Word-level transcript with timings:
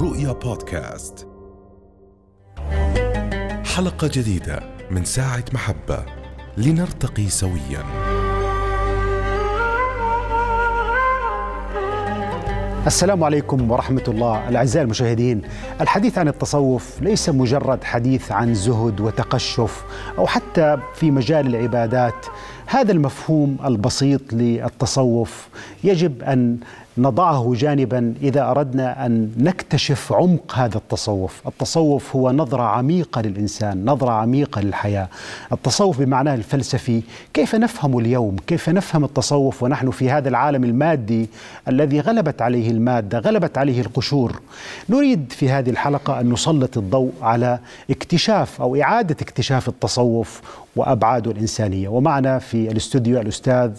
رؤيا 0.00 0.32
بودكاست. 0.32 1.26
حلقة 3.64 4.10
جديدة 4.12 4.60
من 4.90 5.04
ساعة 5.04 5.44
محبة. 5.52 6.04
لنرتقي 6.56 7.28
سويا. 7.28 7.82
السلام 12.86 13.24
عليكم 13.24 13.70
ورحمة 13.70 14.02
الله. 14.08 14.48
الأعزاء 14.48 14.82
المشاهدين 14.82 15.42
الحديث 15.80 16.18
عن 16.18 16.28
التصوف 16.28 17.02
ليس 17.02 17.28
مجرد 17.28 17.84
حديث 17.84 18.32
عن 18.32 18.54
زهد 18.54 19.00
وتقشف 19.00 19.84
أو 20.18 20.26
حتى 20.26 20.78
في 20.94 21.10
مجال 21.10 21.46
العبادات. 21.46 22.26
هذا 22.66 22.92
المفهوم 22.92 23.56
البسيط 23.64 24.32
للتصوف. 24.32 25.48
يجب 25.84 26.22
أن 26.22 26.58
نضعه 26.98 27.52
جانبا 27.56 28.14
إذا 28.22 28.50
أردنا 28.50 29.06
أن 29.06 29.32
نكتشف 29.36 30.12
عمق 30.12 30.54
هذا 30.54 30.76
التصوف، 30.76 31.42
التصوف 31.46 32.16
هو 32.16 32.32
نظرة 32.32 32.62
عميقة 32.62 33.20
للإنسان، 33.20 33.84
نظرة 33.84 34.10
عميقة 34.10 34.60
للحياة، 34.60 35.08
التصوف 35.52 35.98
بمعناه 35.98 36.34
الفلسفي، 36.34 37.02
كيف 37.34 37.54
نفهم 37.54 37.98
اليوم؟ 37.98 38.36
كيف 38.46 38.68
نفهم 38.68 39.04
التصوف 39.04 39.62
ونحن 39.62 39.90
في 39.90 40.10
هذا 40.10 40.28
العالم 40.28 40.64
المادي 40.64 41.28
الذي 41.68 42.00
غلبت 42.00 42.42
عليه 42.42 42.70
المادة، 42.70 43.18
غلبت 43.18 43.58
عليه 43.58 43.80
القشور. 43.80 44.40
نريد 44.88 45.32
في 45.32 45.50
هذه 45.50 45.70
الحلقة 45.70 46.20
أن 46.20 46.32
نسلط 46.32 46.78
الضوء 46.78 47.12
على 47.22 47.58
اكتشاف 47.90 48.60
أو 48.60 48.76
إعادة 48.76 49.16
اكتشاف 49.22 49.68
التصوف 49.68 50.40
وابعاده 50.78 51.30
الإنسانية، 51.30 51.88
ومعنا 51.88 52.38
في 52.38 52.70
الاستوديو 52.72 53.20
الأستاذ 53.20 53.70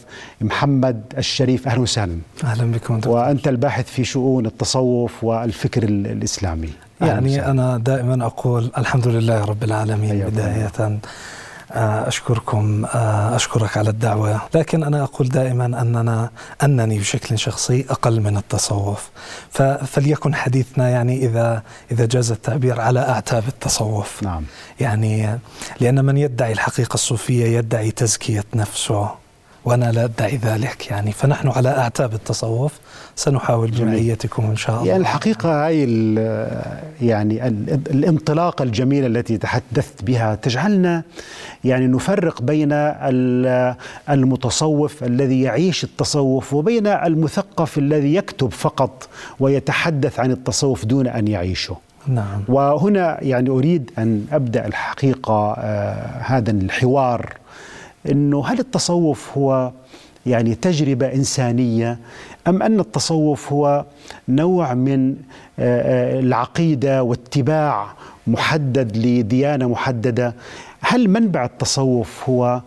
محمد 0.41 1.01
الشريف. 1.17 1.67
أهلا 1.67 1.81
وسهلا. 1.81 2.17
أهلا 2.43 2.71
بكم 2.71 3.01
وأنت 3.05 3.47
الباحث 3.47 3.85
في 3.89 4.03
شؤون 4.03 4.45
التصوف 4.45 5.23
والفكر 5.23 5.83
الإسلامي. 5.83 6.69
يعني 7.01 7.45
أنا 7.51 7.77
دائما 7.77 8.25
أقول 8.25 8.71
الحمد 8.77 9.07
لله 9.07 9.45
رب 9.45 9.63
العالمين. 9.63 10.25
بداية 10.25 10.71
آه، 10.79 10.97
أشكركم 11.71 12.85
آه، 12.85 13.35
أشكرك 13.35 13.77
على 13.77 13.89
الدعوة. 13.89 14.41
لكن 14.55 14.83
أنا 14.83 15.03
أقول 15.03 15.29
دائما 15.29 15.65
أننا 15.65 16.29
أنني 16.63 16.99
بشكل 16.99 17.39
شخصي 17.39 17.85
أقل 17.89 18.21
من 18.21 18.37
التصوف. 18.37 19.09
فليكن 19.85 20.35
حديثنا 20.35 20.89
يعني 20.89 21.25
إذا 21.25 21.63
إذا 21.91 22.05
جاز 22.05 22.31
التعبير 22.31 22.81
على 22.81 22.99
أعتاب 22.99 23.43
التصوف. 23.47 24.23
نعم. 24.23 24.43
يعني 24.79 25.39
لأن 25.79 26.05
من 26.05 26.17
يدعي 26.17 26.51
الحقيقة 26.51 26.93
الصوفية 26.93 27.57
يدعي 27.57 27.91
تزكية 27.91 28.43
نفسه. 28.53 29.09
وأنا 29.65 29.91
لا 29.91 30.03
أدعي 30.03 30.37
ذلك 30.37 30.87
يعني. 30.91 31.11
فنحن 31.11 31.47
على 31.47 31.69
أعتاب 31.69 32.13
التصوف. 32.13 32.73
سنحاول 33.15 33.71
بمعيتكم 33.71 34.43
إن 34.43 34.55
شاء 34.55 34.75
الله. 34.75 34.87
يعني 34.87 35.01
الحقيقة 35.01 35.65
هاي 35.65 35.83
يعني 37.01 37.47
الانطلاقه 37.67 38.63
الجميله 38.63 39.07
التي 39.07 39.37
تحدثت 39.37 40.03
بها 40.03 40.35
تجعلنا 40.35 41.03
يعني 41.63 41.87
نفرق 41.87 42.41
بين 42.41 42.69
المتصوف 44.09 45.03
الذي 45.03 45.41
يعيش 45.41 45.83
التصوف 45.83 46.53
وبين 46.53 46.87
المثقف 46.87 47.77
الذي 47.77 48.15
يكتب 48.15 48.51
فقط 48.51 49.09
ويتحدث 49.39 50.19
عن 50.19 50.31
التصوف 50.31 50.85
دون 50.85 51.07
أن 51.07 51.27
يعيشه. 51.27 51.77
نعم. 52.07 52.43
وهنا 52.47 53.17
يعني 53.23 53.49
أريد 53.49 53.91
أن 53.97 54.25
أبدأ 54.31 54.65
الحقيقة 54.65 55.53
آه 55.57 56.21
هذا 56.21 56.51
الحوار 56.51 57.33
إنه 58.11 58.45
هل 58.45 58.59
التصوف 58.59 59.37
هو 59.37 59.71
يعني 60.25 60.55
تجربة 60.55 61.13
إنسانية 61.13 61.97
أم 62.47 62.63
أن 62.63 62.79
التصوف 62.79 63.53
هو 63.53 63.85
نوع 64.29 64.73
من 64.73 65.15
العقيدة 65.59 67.03
واتباع 67.03 67.87
محدد 68.27 68.97
لديانة 68.97 69.69
محددة؟ 69.69 70.33
هل 70.81 71.07
منبع 71.09 71.45
التصوف 71.45 72.29
هو 72.29 72.61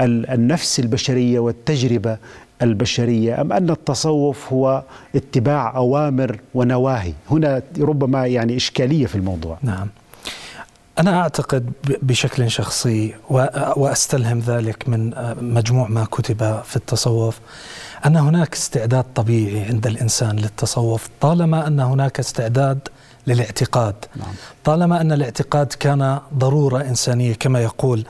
النفس 0.00 0.80
البشرية 0.80 1.38
والتجربة 1.38 2.16
البشرية 2.62 3.40
أم 3.40 3.52
أن 3.52 3.70
التصوف 3.70 4.52
هو 4.52 4.82
اتباع 5.14 5.76
أوامر 5.76 6.38
ونواهي؟ 6.54 7.12
هنا 7.30 7.62
ربما 7.80 8.26
يعني 8.26 8.56
إشكالية 8.56 9.06
في 9.06 9.14
الموضوع. 9.14 9.58
نعم. 9.62 9.88
أنا 10.98 11.20
أعتقد 11.20 11.72
بشكل 12.02 12.50
شخصي 12.50 13.14
وأستلهم 13.76 14.38
ذلك 14.38 14.88
من 14.88 15.12
مجموع 15.40 15.88
ما 15.88 16.04
كتب 16.04 16.62
في 16.64 16.76
التصوف 16.76 17.40
أن 18.06 18.16
هناك 18.16 18.52
استعداد 18.52 19.04
طبيعي 19.14 19.64
عند 19.64 19.86
الإنسان 19.86 20.36
للتصوف 20.36 21.08
طالما 21.20 21.66
أن 21.66 21.80
هناك 21.80 22.18
استعداد 22.18 22.78
للاعتقاد 23.26 23.94
نعم. 24.16 24.34
طالما 24.64 25.00
أن 25.00 25.12
الاعتقاد 25.12 25.66
كان 25.66 26.18
ضرورة 26.34 26.80
إنسانية 26.80 27.34
كما 27.34 27.62
يقول 27.62 28.04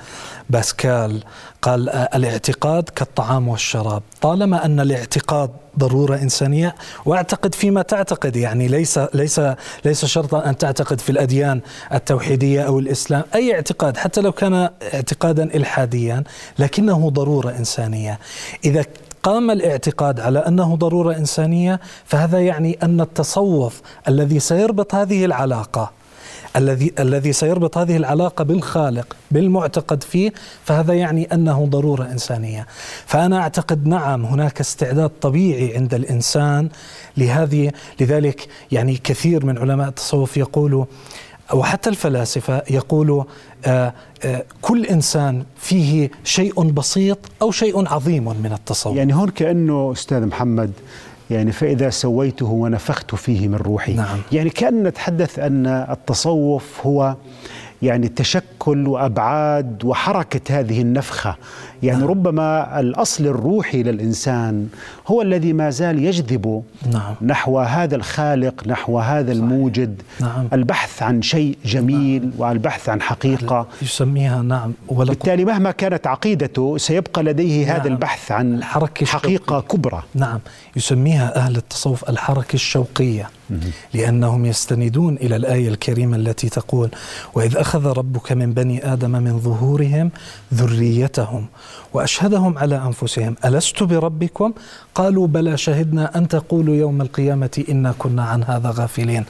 باسكال 0.50 1.22
قال 1.62 1.88
الاعتقاد 1.88 2.82
كالطعام 2.82 3.49
والشراب 3.49 4.03
طالما 4.20 4.65
أن 4.65 4.81
الاعتقاد 4.81 5.50
ضرورة 5.78 6.16
إنسانية 6.16 6.75
وأعتقد 7.06 7.55
فيما 7.55 7.83
تعتقد 7.83 8.37
يعني 8.37 8.69
ليس 8.69 8.99
ليس 9.15 9.41
ليس 9.84 10.05
شرطا 10.05 10.49
أن 10.49 10.59
تعتقد 10.59 11.00
في 11.00 11.11
الأديان 11.11 11.61
التوحيدية 11.94 12.62
أو 12.62 12.78
الإسلام 12.78 13.22
أي 13.34 13.55
اعتقاد 13.55 13.97
حتى 13.97 14.21
لو 14.21 14.33
كان 14.33 14.71
اعتقادا 14.94 15.44
إلحاديا 15.55 16.25
لكنه 16.59 17.11
ضرورة 17.11 17.50
إنسانية. 17.50 18.19
إذا 18.65 18.84
قام 19.22 19.50
الاعتقاد 19.50 20.21
على 20.21 20.38
أنه 20.38 20.77
ضرورة 20.77 21.17
إنسانية 21.17 21.81
فهذا 22.05 22.41
يعني 22.41 22.78
أن 22.83 23.00
التصوف 23.00 23.81
الذي 24.09 24.41
سيربط 24.41 24.94
هذه 24.94 25.25
العلاقة 25.25 25.97
الذي 26.56 26.92
الذي 26.98 27.32
سيربط 27.32 27.78
هذه 27.78 27.97
العلاقة 27.97 28.44
بالخالق 28.44 29.16
بالمعتقد 29.31 30.03
فيه 30.03 30.32
فهذا 30.64 30.94
يعني 30.94 31.25
أنه 31.32 31.66
ضرورة 31.66 32.04
إنسانية. 32.04 32.66
فأنا 33.06 33.38
أعتقد 33.41 33.86
نعم 33.86 34.25
هناك 34.25 34.60
استعداد 34.60 35.10
طبيعي 35.20 35.76
عند 35.76 35.94
الإنسان 35.94 36.69
لهذه 37.16 37.72
لذلك 38.00 38.48
يعني 38.72 38.97
كثير 39.04 39.47
من 39.47 39.58
علماء 39.58 39.88
التصوف 39.88 40.37
يقولوا 40.37 40.84
وحتى 41.54 41.91
الفلاسفة 41.91 42.62
يقولوا 42.70 43.25
آه 43.66 43.94
آه 44.25 44.44
كل 44.62 44.87
إنسان 44.87 45.44
فيه 45.56 46.10
شيء 46.25 46.62
بسيط 46.62 47.19
أو 47.42 47.50
شيء 47.50 47.88
عظيم 47.88 48.25
من 48.25 48.53
التصوف. 48.53 48.97
يعني 48.97 49.14
هون 49.14 49.28
كأنه 49.28 49.92
أستاذ 49.92 50.26
محمد 50.26 50.72
يعني 51.31 51.53
فإذا 51.53 51.91
سويته 51.91 52.47
ونفخت 52.47 53.15
فيه 53.15 53.49
من 53.49 53.55
روحي 53.55 53.94
نعم. 53.94 54.19
يعني 54.33 54.50
كأن 54.50 54.83
نتحدث 54.83 55.39
أن 55.39 55.66
التصوف 55.66 56.87
هو 56.87 57.16
يعني 57.83 58.09
تشكل 58.09 58.89
وأبعاد 58.89 59.84
وحركة 59.84 60.61
هذه 60.61 60.81
النفخة 60.81 61.37
يعني 61.83 62.00
نعم. 62.00 62.09
ربما 62.09 62.81
الأصل 62.81 63.27
الروحي 63.27 63.83
للإنسان 63.83 64.69
هو 65.06 65.22
الذي 65.22 65.53
ما 65.53 65.71
زال 65.71 66.05
يجذب 66.05 66.62
نعم. 66.93 67.15
نحو 67.22 67.59
هذا 67.59 67.97
الخالق 67.97 68.66
نحو 68.66 68.99
هذا 68.99 69.33
صحيح. 69.33 69.43
الموجد 69.43 70.03
نعم. 70.21 70.49
البحث 70.53 71.03
عن 71.03 71.22
شيء 71.22 71.59
جميل 71.65 72.22
نعم. 72.22 72.33
والبحث 72.38 72.88
عن 72.88 73.03
حقيقة 73.03 73.67
يسميها 73.83 74.43
نعم 74.43 74.72
بالتالي 74.91 75.44
مهما 75.44 75.71
كانت 75.71 76.06
عقيدته 76.06 76.77
سيبقى 76.78 77.22
لديه 77.22 77.67
نعم. 77.67 77.77
هذا 77.77 77.88
البحث 77.88 78.33
عن 78.33 78.55
الحركة 78.55 79.03
الشوقية. 79.03 79.38
كبرى 79.61 80.03
نعم 80.15 80.41
يسميها 80.77 81.37
أهل 81.37 81.56
التصوف 81.56 82.11
الحركة 82.11 82.55
الشوقية 82.55 83.31
لأنهم 83.94 84.47
يستندون 84.47 85.17
إلى 85.17 85.37
الآية 85.37 85.69
الكريمة 85.69 86.17
التي 86.17 86.49
تقول 86.49 86.91
وإذ 87.34 87.56
أخذ 87.56 87.87
ربك 87.87 88.33
من 88.33 88.53
بني 88.53 88.93
آدم 88.93 89.11
من 89.11 89.38
ظهورهم 89.38 90.11
ذريتهم 90.55 91.47
وأشهدهم 91.93 92.59
على 92.59 92.77
أنفسهم. 92.77 93.37
ألست 93.45 93.83
بربكم؟ 93.83 94.53
قالوا 94.95 95.27
بلى 95.27 95.56
شهدنا 95.56 96.19
أن 96.19 96.29
تقولوا 96.29 96.75
يوم 96.75 97.00
القيامة 97.00 97.65
إنا 97.69 97.94
كنا 97.99 98.25
عن 98.25 98.44
هذا 98.44 98.70
غافلين. 98.70 99.25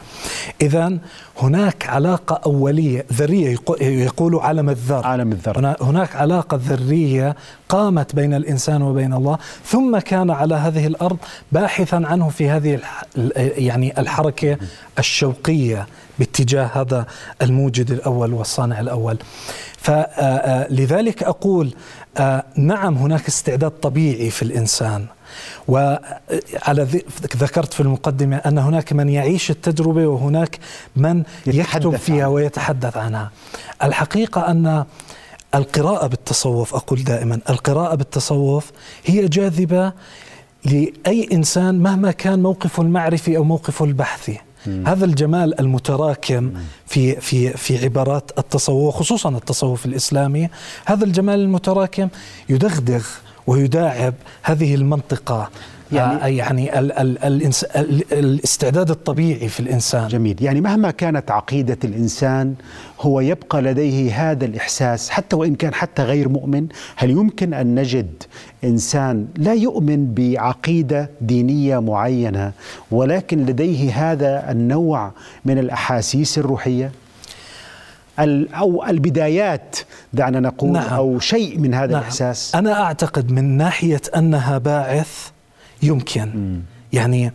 اذا 0.61 0.99
هناك 1.43 1.89
علاقة 1.89 2.41
أولية 2.47 3.07
ذرية 3.13 3.57
يقول 3.81 4.35
عالم 4.37 4.71
الذر. 4.71 5.07
عالم 5.07 5.33
الذر. 5.33 5.77
هناك 5.81 6.17
علاقة 6.17 6.61
ذرية 6.63 7.37
قامت 7.69 8.15
بين 8.15 8.35
الإنسان 8.35 8.83
وبين 8.83 9.13
الله 9.13 9.39
ثم 9.65 9.99
كان 9.99 10.31
على 10.31 10.55
هذه 10.55 10.87
الأرض 10.87 11.17
باحثا 11.53 12.03
عنه 12.05 12.29
في 12.29 12.51
هذه 12.51 12.81
يعني 13.37 14.01
الحركة 14.01 14.57
الشوقية 14.99 15.87
باتجاه 16.19 16.71
هذا 16.75 17.07
الموجد 17.43 17.91
الأول 17.91 18.33
والصانع 18.35 18.81
الأول. 18.81 19.19
فلذلك 19.79 21.23
أقول 21.23 21.75
نعم 22.57 22.95
هناك 22.95 23.27
استعداد 23.29 23.71
طبيعي 23.71 24.31
في 24.31 24.43
الإنسان. 24.43 25.07
وعلى 25.69 26.89
ذكرت 27.37 27.73
في 27.73 27.81
المقدمة 27.81 28.37
أن 28.37 28.59
هناك 28.59 28.93
من 28.93 29.09
يعيش 29.09 29.51
التجربة 29.51 30.07
وهناك 30.07 30.59
من 30.97 31.23
يكتب 31.47 31.97
فيها 31.97 32.27
ويتحدث 32.27 32.97
عنها. 32.97 33.31
الحقيقة 33.83 34.51
أن 34.51 34.85
القراءة 35.55 36.07
بالتصوف 36.07 36.75
أقول 36.75 37.05
دائما 37.05 37.41
القراءة 37.51 37.95
بالتصوف 37.95 38.73
هي 39.05 39.29
جاذبة 39.29 39.93
لأي 40.65 41.29
إنسان 41.33 41.79
مهما 41.79 42.11
كان 42.11 42.43
موقفه 42.43 42.83
المعرفي 42.83 43.37
أو 43.37 43.45
موقفه 43.45 43.85
البحثي 43.85 44.39
هذا 44.67 45.05
الجمال 45.05 45.61
المتراكم 45.61 46.53
في 46.87 47.21
في 47.21 47.51
في 47.51 47.85
عبارات 47.85 48.31
التصوف 48.39 48.95
خصوصا 48.95 49.29
التصوف 49.29 49.87
الإسلامي 49.87 50.49
هذا 50.87 51.05
الجمال 51.05 51.41
المتراكم 51.41 52.09
يدغدغ 52.49 53.07
ويداعب 53.49 54.15
هذه 54.43 54.75
المنطقة 54.75 55.51
يعني, 55.93 56.25
آه 56.25 56.27
يعني 56.27 56.79
ال 56.79 56.93
ال 56.93 57.25
ال 57.25 57.53
ال 57.77 58.03
الاستعداد 58.13 58.91
الطبيعي 58.91 59.49
في 59.49 59.61
الإنسان. 59.61 60.09
جميل. 60.09 60.37
يعني 60.41 60.61
مهما 60.61 60.91
كانت 60.91 61.31
عقيدة 61.31 61.79
الإنسان 61.85 62.55
هو 63.01 63.21
يبقى 63.21 63.63
لديه 63.63 64.31
هذا 64.31 64.45
الإحساس 64.45 65.11
حتى 65.11 65.37
وإن 65.37 65.55
كان 65.55 65.75
حتى 65.75 66.03
غير 66.03 66.29
مؤمن 66.29 66.67
هل 66.97 67.11
يمكن 67.11 67.55
أن 67.55 67.75
نجد 67.75 68.23
إنسان 68.65 69.27
لا 69.37 69.55
يؤمن 69.55 70.15
بعقيدة 70.15 71.11
دينية 71.21 71.79
معينة 71.79 72.53
ولكن 72.91 73.47
لديه 73.47 74.13
هذا 74.13 74.51
النوع 74.51 75.13
من 75.45 75.59
الأحاسيس 75.59 76.39
الروحية؟ 76.39 76.91
أو 78.55 78.85
البدايات 78.87 79.77
دعنا 80.13 80.41
نقول 80.41 80.73
نعم. 80.73 80.89
أو 80.95 81.21
شيء 81.21 81.59
من 81.59 81.75
هذا 81.75 81.93
نعم. 81.93 82.01
الإحساس 82.01 82.55
أنا 82.55 82.83
أعتقد 82.83 83.31
من 83.31 83.57
ناحية 83.57 84.01
أنها 84.17 84.59
باعث 84.59 85.31
يمكن 85.83 86.61
يعني 86.93 87.33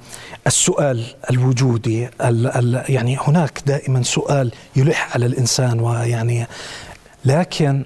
السؤال 0.48 1.04
الوجودي 1.30 2.10
ال 2.22 2.48
ال 2.48 2.84
يعني 2.90 3.18
هناك 3.22 3.62
دائما 3.66 4.04
سؤال 4.04 4.52
يلح 4.76 5.10
على 5.14 5.26
الإنسان 5.26 5.80
ويعني 5.80 6.48
لكن 7.26 7.84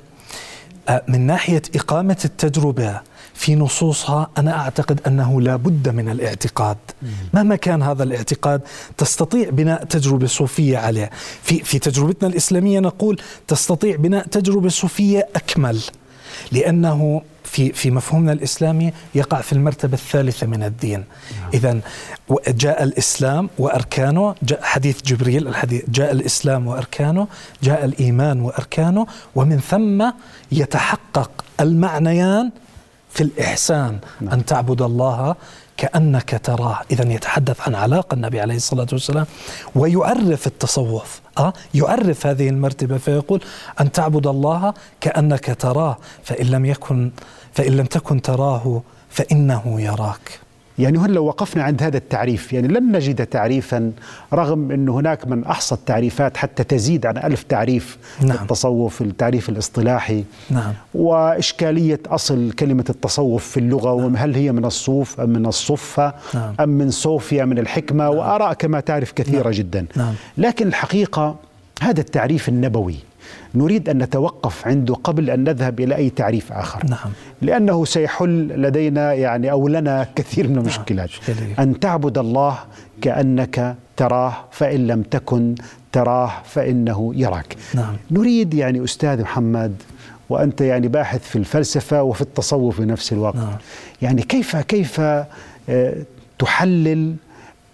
آه، 0.90 1.04
من 1.08 1.22
ناحية 1.22 1.62
إقامة 1.76 2.18
التجربة 2.26 3.02
في 3.38 3.56
نصوصها 3.56 4.30
أنا 4.38 4.58
أعتقد 4.58 5.02
أنه 5.08 5.42
لا 5.42 5.56
بد 5.56 5.90
من 5.90 6.10
الاعتقاد. 6.10 6.78
مهما 7.34 7.56
كان 7.56 7.82
هذا 7.82 8.04
الاعتقاد 8.04 8.62
تستطيع 8.98 9.50
بناء 9.50 9.84
تجربة 9.84 10.28
صوفية 10.28 10.78
عليه. 10.78 11.10
في 11.44 11.60
في 11.64 11.80
تجربتنا 11.80 12.30
الإسلامية 12.30 12.80
نقول 12.80 13.22
تستطيع 13.48 13.96
بناء 13.96 14.28
تجربة 14.28 14.70
صوفية 14.70 15.28
أكمل 15.36 15.80
لأنه 16.52 17.22
في 17.44 17.74
في 17.74 17.92
مفهومنا 17.92 18.32
الإسلامي 18.32 18.94
يقع 19.16 19.42
في 19.42 19.54
المرتبة 19.54 19.94
الثالثة 19.94 20.48
من 20.48 20.64
الدين. 20.64 21.04
نعم. 21.42 21.50
اذا 21.54 21.80
جاء 22.48 22.84
الإسلام 22.84 23.50
وأركانه 23.58 24.36
جاء 24.44 24.64
حديث 24.64 25.02
جبريل 25.02 25.48
الحديث 25.48 25.84
جاء 25.90 26.12
الإسلام 26.12 26.68
وأركانه 26.68 27.28
جاء 27.64 27.86
الإيمان 27.86 28.42
وأركانه 28.42 29.08
ومن 29.36 29.60
ثم 29.60 30.12
يتحقق 30.52 31.32
المعنيان 31.60 32.52
في 33.18 33.24
الإحسان 33.24 34.00
نعم. 34.22 34.34
أن 34.34 34.46
تعبد 34.46 34.82
الله 34.82 35.36
كأنك 35.78 36.42
تراه 36.44 36.80
إذا 36.92 37.14
يتحدث 37.14 37.62
عن 37.62 37.76
علاقة 37.76 38.14
النبي 38.14 38.40
عليه 38.40 38.56
الصلاة 38.56 38.88
والسلام 38.92 39.26
ويعرف 39.76 40.48
التصوف 40.48 41.22
أه؟ 41.38 41.54
يعرف 41.74 42.28
هذه 42.28 42.50
المرتبة 42.50 42.98
فيقول 42.98 43.42
أن 43.82 43.92
تعبد 43.92 44.28
الله 44.28 44.74
كأنك 45.02 45.56
تراه 45.60 45.98
فإن 46.24 46.46
لم 46.46 46.66
يكن 46.66 47.12
فإن 47.54 47.78
لم 47.78 47.86
تكن 47.86 48.22
تراه 48.22 48.82
فإنه 49.10 49.82
يراك 49.82 50.40
يعني 50.80 50.98
هنا 50.98 51.12
لو 51.12 51.26
وقفنا 51.26 51.64
عند 51.64 51.84
هذا 51.84 51.98
التعريف 51.98 52.54
يعني 52.54 52.68
لن 52.68 52.92
نجد 52.92 53.26
تعريفا 53.26 53.92
رغم 54.34 54.72
أن 54.72 54.90
هناك 54.90 55.28
من 55.28 55.44
أحصى 55.44 55.76
التعريفات 55.76 56.38
حتى 56.38 56.64
تزيد 56.64 57.06
عن 57.06 57.18
ألف 57.18 57.44
تعريف 57.44 57.98
نعم. 58.22 58.38
التصوف 58.42 59.02
التعريف 59.02 59.50
الاصطلاحي 59.50 60.24
نعم. 60.50 60.74
وإشكالية 60.94 62.00
أصل 62.06 62.52
كلمة 62.52 62.86
التصوف 62.90 63.48
في 63.48 63.60
اللغة 63.60 64.02
نعم. 64.02 64.16
هل 64.16 64.36
هي 64.36 64.52
من 64.52 64.66
الصوف 64.66 65.20
أم 65.20 65.30
من 65.30 65.46
الصفة 65.46 66.14
نعم. 66.34 66.54
أم 66.60 66.70
من 66.70 66.90
صوفيا 66.90 67.46
من 67.46 67.60
الحكمة 67.60 68.04
نعم. 68.04 68.16
وآراء 68.16 68.54
كما 68.54 68.80
تعرف 68.80 69.12
كثيرة 69.12 69.44
نعم. 69.44 69.52
جدا 69.52 69.86
نعم. 69.96 70.14
لكن 70.38 70.68
الحقيقة 70.68 71.36
هذا 71.82 72.00
التعريف 72.00 72.50
النبوي 72.50 72.96
نريد 73.56 73.90
أن 73.90 73.98
نتوقف 73.98 74.68
عنده 74.68 74.94
قبل 74.94 75.30
أن 75.30 75.44
نذهب 75.44 75.80
إلى 75.80 75.96
أي 75.96 76.10
تعريف 76.10 76.54
آخر 76.54 76.86
نعم. 76.86 77.12
لأنه 77.42 77.86
سيحل 77.86 78.62
لدينا 78.62 79.14
يعني 79.14 79.52
أو 79.52 79.68
لنا 79.68 80.08
كثير 80.16 80.48
من 80.48 80.58
المشكلات 80.58 81.10
نعم. 81.28 81.38
أن 81.60 81.80
تعبد 81.80 82.18
الله 82.18 82.58
كأنك 83.02 83.76
تراه 83.98 84.34
فإن 84.52 84.88
لم 84.88 85.02
تكن 85.02 85.56
تراه 85.92 86.32
فإنه 86.46 87.12
يراك 87.16 87.56
نعم. 87.74 87.96
نريد 88.12 88.54
يعني 88.54 88.84
أستاذ 88.84 89.22
محمد 89.22 89.76
وأنت 90.30 90.62
يعني 90.62 90.88
باحث 90.88 91.30
في 91.30 91.36
الفلسفة 91.36 92.04
وفي 92.04 92.22
التصوف 92.22 92.76
في 92.76 92.86
نفس 92.86 93.14
الوقت 93.14 93.36
نعم. 93.36 93.58
يعني 94.02 94.22
كيف 94.22 94.56
كيف 94.56 95.00
آه، 95.70 95.96
تحلل 96.40 97.16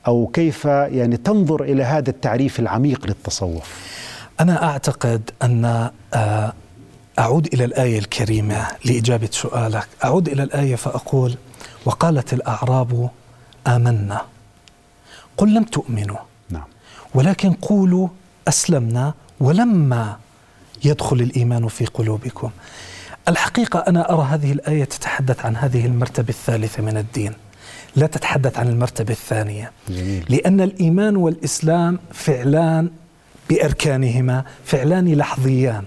أو 0.07 0.27
كيف 0.27 0.65
يعني 0.65 1.17
تنظر 1.17 1.63
إلى 1.63 1.83
هذا 1.83 2.09
التعريف 2.09 2.59
العميق 2.59 3.07
للتصوف 3.07 3.79
أنا 4.39 4.63
أعتقد 4.63 5.31
أن 5.43 5.89
آه، 6.13 6.53
أعود 7.19 7.47
إلى 7.53 7.65
الآية 7.65 7.99
الكريمة 7.99 8.67
لإجابة 8.85 9.29
سؤالك. 9.31 9.87
أعود 10.03 10.27
إلى 10.29 10.43
الآية 10.43 10.75
فأقول 10.75 11.35
وقالت 11.85 12.33
الأعراب 12.33 13.09
آمنا. 13.67 14.21
قل 15.37 15.53
لم 15.53 15.63
تؤمنوا. 15.63 16.17
نعم. 16.49 16.63
ولكن 17.15 17.53
قولوا 17.53 18.07
أسلمنا 18.47 19.13
ولما 19.39 20.17
يدخل 20.85 21.21
الإيمان 21.21 21.67
في 21.67 21.85
قلوبكم. 21.85 22.51
الحقيقة 23.27 23.79
أنا 23.79 24.13
أرى 24.13 24.23
هذه 24.23 24.51
الآية 24.51 24.83
تتحدث 24.83 25.45
عن 25.45 25.55
هذه 25.55 25.85
المرتبة 25.85 26.29
الثالثة 26.29 26.83
من 26.83 26.97
الدين. 26.97 27.33
لا 27.95 28.07
تتحدث 28.07 28.59
عن 28.59 28.67
المرتبة 28.67 29.11
الثانية. 29.13 29.71
جميل. 29.89 30.25
لأن 30.29 30.61
الإيمان 30.61 31.15
والإسلام 31.15 31.99
فعلان 32.13 32.89
بأركانهما 33.49 34.43
فعلان 34.65 35.13
لحظيان. 35.15 35.83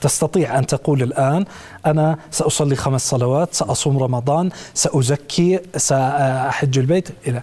تستطيع 0.00 0.58
أن 0.58 0.66
تقول 0.66 1.02
الآن 1.02 1.44
أنا 1.86 2.18
سأصلي 2.30 2.76
خمس 2.76 3.08
صلوات 3.08 3.54
سأصوم 3.54 3.98
رمضان 3.98 4.50
سأزكي 4.74 5.60
سأحج 5.76 6.78
البيت 6.78 7.08
إلى. 7.26 7.42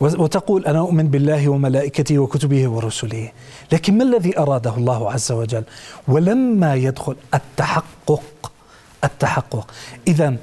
وتقول 0.00 0.66
أنا 0.66 0.78
أؤمن 0.78 1.08
بالله 1.08 1.48
وملائكته 1.48 2.18
وكتبه 2.18 2.68
ورسله. 2.68 3.30
لكن 3.72 3.98
ما 3.98 4.04
الذي 4.04 4.38
أراده 4.38 4.76
الله 4.76 5.12
عز 5.12 5.32
وجل؟ 5.32 5.64
ولما 6.08 6.74
يدخل 6.74 7.16
التحقق 7.34 8.52
التحقق. 9.04 9.66
اذا 10.08 10.36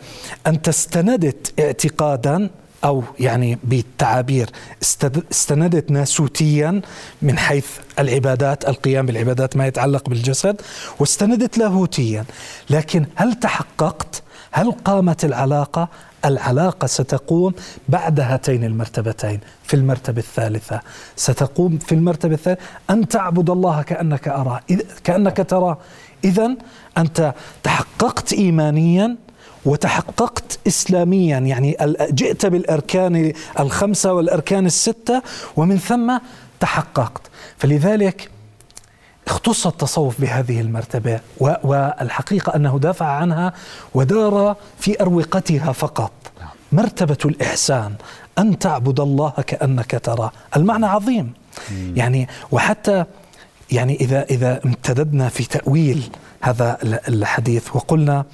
انت 0.48 0.68
استندت 0.68 1.60
اعتقادا 1.60 2.50
أو 2.84 3.04
يعني 3.20 3.58
بالتعابير 3.64 4.50
استندت 5.32 5.92
ناسوتيا 5.92 6.82
من 7.22 7.38
حيث 7.38 7.68
العبادات 8.00 8.70
القيام 8.70 9.06
بالعبادات 9.06 9.58
ما 9.58 9.68
يتعلق 9.68 10.10
بالجسد 10.10 10.62
واستندت 11.00 11.58
لاهوتيا. 11.58 12.26
لكن 12.70 13.06
هل 13.16 13.34
تحققت؟ 13.34 14.24
هل 14.52 14.72
قامت 14.72 15.26
العلاقة؟ 15.26 15.88
العلاقة 16.26 16.88
ستقوم 16.88 17.54
بعد 17.90 18.20
هاتين 18.20 18.64
المرتبتين 18.64 19.40
في 19.64 19.74
المرتبة 19.74 20.20
الثالثة. 20.20 20.82
ستقوم 21.16 21.78
في 21.78 21.96
المرتبة 21.96 22.34
الثالثة 22.34 22.64
أن 22.90 23.08
تعبد 23.08 23.50
الله 23.50 23.82
كأنك 23.82 24.28
أراه 24.28 24.60
كأنك 25.04 25.46
تراه 25.50 25.78
إذا 26.24 26.56
أنت 26.98 27.34
تحققت 27.64 28.34
إيمانيا 28.34 29.18
وتحققت 29.66 30.60
اسلاميا. 30.68 31.38
يعني 31.40 31.78
جئت 32.12 32.46
بالأركان 32.46 33.34
الخمسة 33.60 34.14
والأركان 34.14 34.66
الستة 34.66 35.22
ومن 35.56 35.78
ثم 35.78 36.18
تحققت. 36.60 37.22
فلذلك 37.58 38.30
اختص 39.28 39.68
التصوف 39.68 40.22
بهذه 40.22 40.62
المرتبة 40.62 41.20
والحقيقة 41.40 42.56
أنه 42.56 42.80
دافع 42.80 43.06
عنها 43.06 43.54
ودار 43.94 44.56
في 44.80 45.02
أروقتها 45.02 45.72
فقط. 45.72 46.12
مرتبة 46.72 47.18
الإحسان 47.26 47.94
أن 48.40 48.60
تعبد 48.60 49.00
الله 49.00 49.30
كأنك 49.30 50.02
تراه. 50.04 50.32
المعنى 50.56 50.86
عظيم. 50.86 51.34
يعني 51.96 52.28
وحتى 52.52 53.06
يعني 53.72 53.96
إذا 53.96 54.24
إذا 54.24 54.60
امتددنا 54.66 55.30
في 55.30 55.44
تأويل 55.44 56.10
هذا 56.42 56.78
الحديث 56.84 57.76
وقلنا 57.76 58.26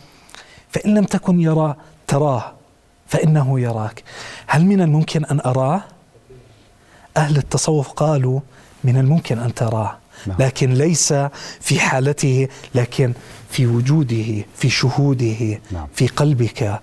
فإن 0.69 0.97
لم 0.97 1.05
تكن 1.05 1.41
يرى 1.41 1.75
تراه 2.07 2.53
فإنه 3.07 3.59
يراك 3.59 4.03
هل 4.47 4.65
من 4.65 4.81
الممكن 4.81 5.25
أن 5.25 5.39
أراه؟ 5.45 5.81
أهل 7.17 7.37
التصوف 7.37 7.89
قالوا 7.89 8.39
من 8.83 8.97
الممكن 8.97 9.39
أن 9.39 9.53
تراه 9.53 9.97
نعم. 10.27 10.37
لكن 10.39 10.73
ليس 10.73 11.13
في 11.61 11.79
حالته 11.79 12.47
لكن 12.75 13.13
في 13.49 13.67
وجوده 13.67 14.45
في 14.55 14.69
شهوده 14.69 15.59
نعم. 15.71 15.87
في 15.93 16.07
قلبك 16.07 16.79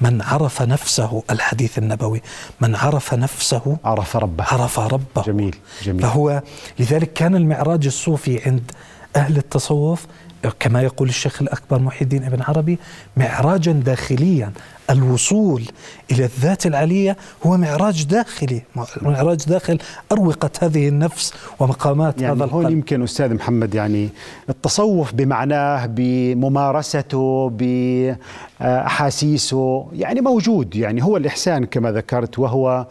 من 0.00 0.22
عرف 0.22 0.62
نفسه 0.62 1.22
الحديث 1.30 1.78
النبوي 1.78 2.22
من 2.60 2.74
عرف 2.74 3.14
نفسه 3.14 3.76
عرف 3.84 4.16
ربه 4.16 4.44
عرف 4.44 4.78
ربه 4.78 5.22
جميل 5.26 5.56
جميل 5.82 6.02
فهو 6.02 6.42
لذلك 6.78 7.12
كان 7.12 7.36
المعراج 7.36 7.86
الصوفي 7.86 8.42
عند 8.46 8.72
أهل 9.16 9.36
التصوف 9.36 10.06
كما 10.60 10.82
يقول 10.82 11.08
الشيخ 11.08 11.42
الأكبر 11.42 11.78
محي 11.78 12.02
الدين 12.02 12.24
ابن 12.24 12.42
عربي 12.42 12.78
معراجا 13.16 13.72
داخليا. 13.72 14.52
الوصول 14.90 15.64
إلى 16.12 16.24
الذات 16.24 16.66
العلية 16.66 17.16
هو 17.46 17.56
معراج 17.56 18.04
داخلي. 18.04 18.62
معراج 19.02 19.44
داخل 19.44 19.78
أروقة 20.12 20.50
هذه 20.62 20.88
النفس 20.88 21.34
ومقامات 21.58 22.20
يعني 22.20 22.36
هذا 22.36 22.44
القلب. 22.44 22.64
هون 22.64 22.72
يمكن 22.72 23.02
أستاذ 23.02 23.34
محمد 23.34 23.74
يعني 23.74 24.08
التصوف 24.48 25.12
بمعناه 25.14 25.86
بممارسته 25.86 27.52
بأحاسيسه 28.60 29.86
يعني 29.92 30.20
موجود 30.20 30.76
يعني 30.76 31.04
هو 31.04 31.16
الإحسان 31.16 31.64
كما 31.64 31.92
ذكرت 31.92 32.38
وهو 32.38 32.86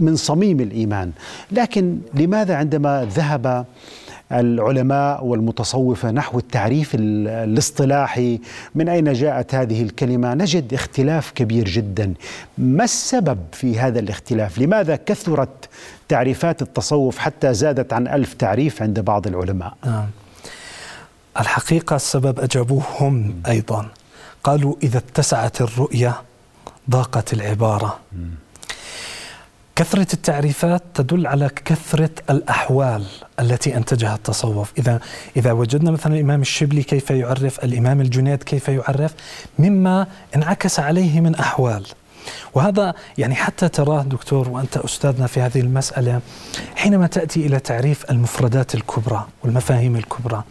من 0.00 0.16
صميم 0.16 0.60
الإيمان. 0.60 1.12
لكن 1.52 1.98
لماذا 2.14 2.56
عندما 2.56 3.08
ذهب 3.14 3.66
العلماء 4.32 5.24
والمتصوفة 5.24 6.10
نحو 6.10 6.38
التعريف 6.38 6.90
الاصطلاحي. 6.94 8.40
من 8.74 8.88
أين 8.88 9.12
جاءت 9.12 9.54
هذه 9.54 9.82
الكلمة؟ 9.82 10.34
نجد 10.34 10.74
اختلاف 10.74 11.30
كبير 11.30 11.68
جدا. 11.68 12.14
ما 12.58 12.84
السبب 12.84 13.38
في 13.52 13.78
هذا 13.78 13.98
الاختلاف؟ 13.98 14.58
لماذا 14.58 14.96
كثرت 14.96 15.68
تعريفات 16.08 16.62
التصوف 16.62 17.18
حتى 17.18 17.54
زادت 17.54 17.92
عن 17.92 18.08
ألف 18.08 18.34
تعريف 18.34 18.82
عند 18.82 19.00
بعض 19.00 19.26
العلماء؟ 19.26 19.74
آه. 19.84 20.06
الحقيقة 21.40 21.96
السبب 21.96 22.40
أجابوه 22.40 22.82
هم 23.00 23.34
أيضا. 23.48 23.88
قالوا 24.44 24.74
إذا 24.82 24.98
اتسعت 24.98 25.60
الرؤية 25.60 26.22
ضاقت 26.90 27.32
العبارة. 27.32 27.98
كثرة 29.78 30.06
التعريفات 30.14 30.82
تدل 30.94 31.26
على 31.26 31.50
كثرة 31.64 32.10
الأحوال 32.30 33.04
التي 33.40 33.76
أنتجها 33.76 34.14
التصوف. 34.14 34.72
إذا 34.78 35.00
إذا 35.36 35.52
وجدنا 35.52 35.90
مثلا 35.90 36.14
الإمام 36.14 36.40
الشبلي 36.40 36.82
كيف 36.82 37.10
يعرف 37.10 37.64
الإمام 37.64 38.00
الجنيد 38.00 38.42
كيف 38.42 38.68
يعرف 38.68 39.14
مما 39.58 40.06
انعكس 40.36 40.80
عليه 40.80 41.20
من 41.20 41.34
أحوال. 41.34 41.86
وهذا 42.54 42.94
يعني 43.18 43.34
حتى 43.34 43.68
تراه 43.68 44.02
دكتور 44.02 44.48
وأنت 44.48 44.76
أستاذنا 44.76 45.26
في 45.26 45.40
هذه 45.40 45.60
المسألة 45.60 46.20
حينما 46.76 47.06
تأتي 47.06 47.46
إلى 47.46 47.58
تعريف 47.58 48.10
المفردات 48.10 48.74
الكبرى 48.74 49.26
والمفاهيم 49.44 49.96
الكبرى. 49.96 50.44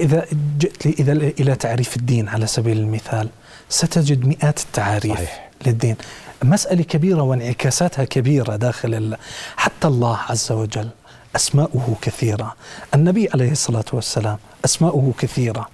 إذا 0.00 0.26
جئت 0.58 0.86
إذا 0.86 1.12
إلى 1.12 1.56
تعريف 1.56 1.96
الدين 1.96 2.28
على 2.28 2.46
سبيل 2.46 2.78
المثال 2.78 3.28
ستجد 3.68 4.24
مئات 4.26 4.58
التعاريف 4.58 5.14
صحيح. 5.14 5.50
للدين. 5.66 5.96
مسألة 6.44 6.82
كبيرة 6.82 7.22
وانعكاساتها 7.22 8.04
كبيرة 8.04 8.56
داخل 8.56 9.16
حتى 9.56 9.86
الله 9.86 10.18
عز 10.28 10.52
وجل 10.52 10.88
أسماؤه 11.36 11.96
كثيرة. 12.02 12.54
النبي 12.94 13.28
عليه 13.34 13.52
الصلاة 13.52 13.84
والسلام 13.92 14.38
أسماؤه 14.64 15.12
كثيرة. 15.18 15.68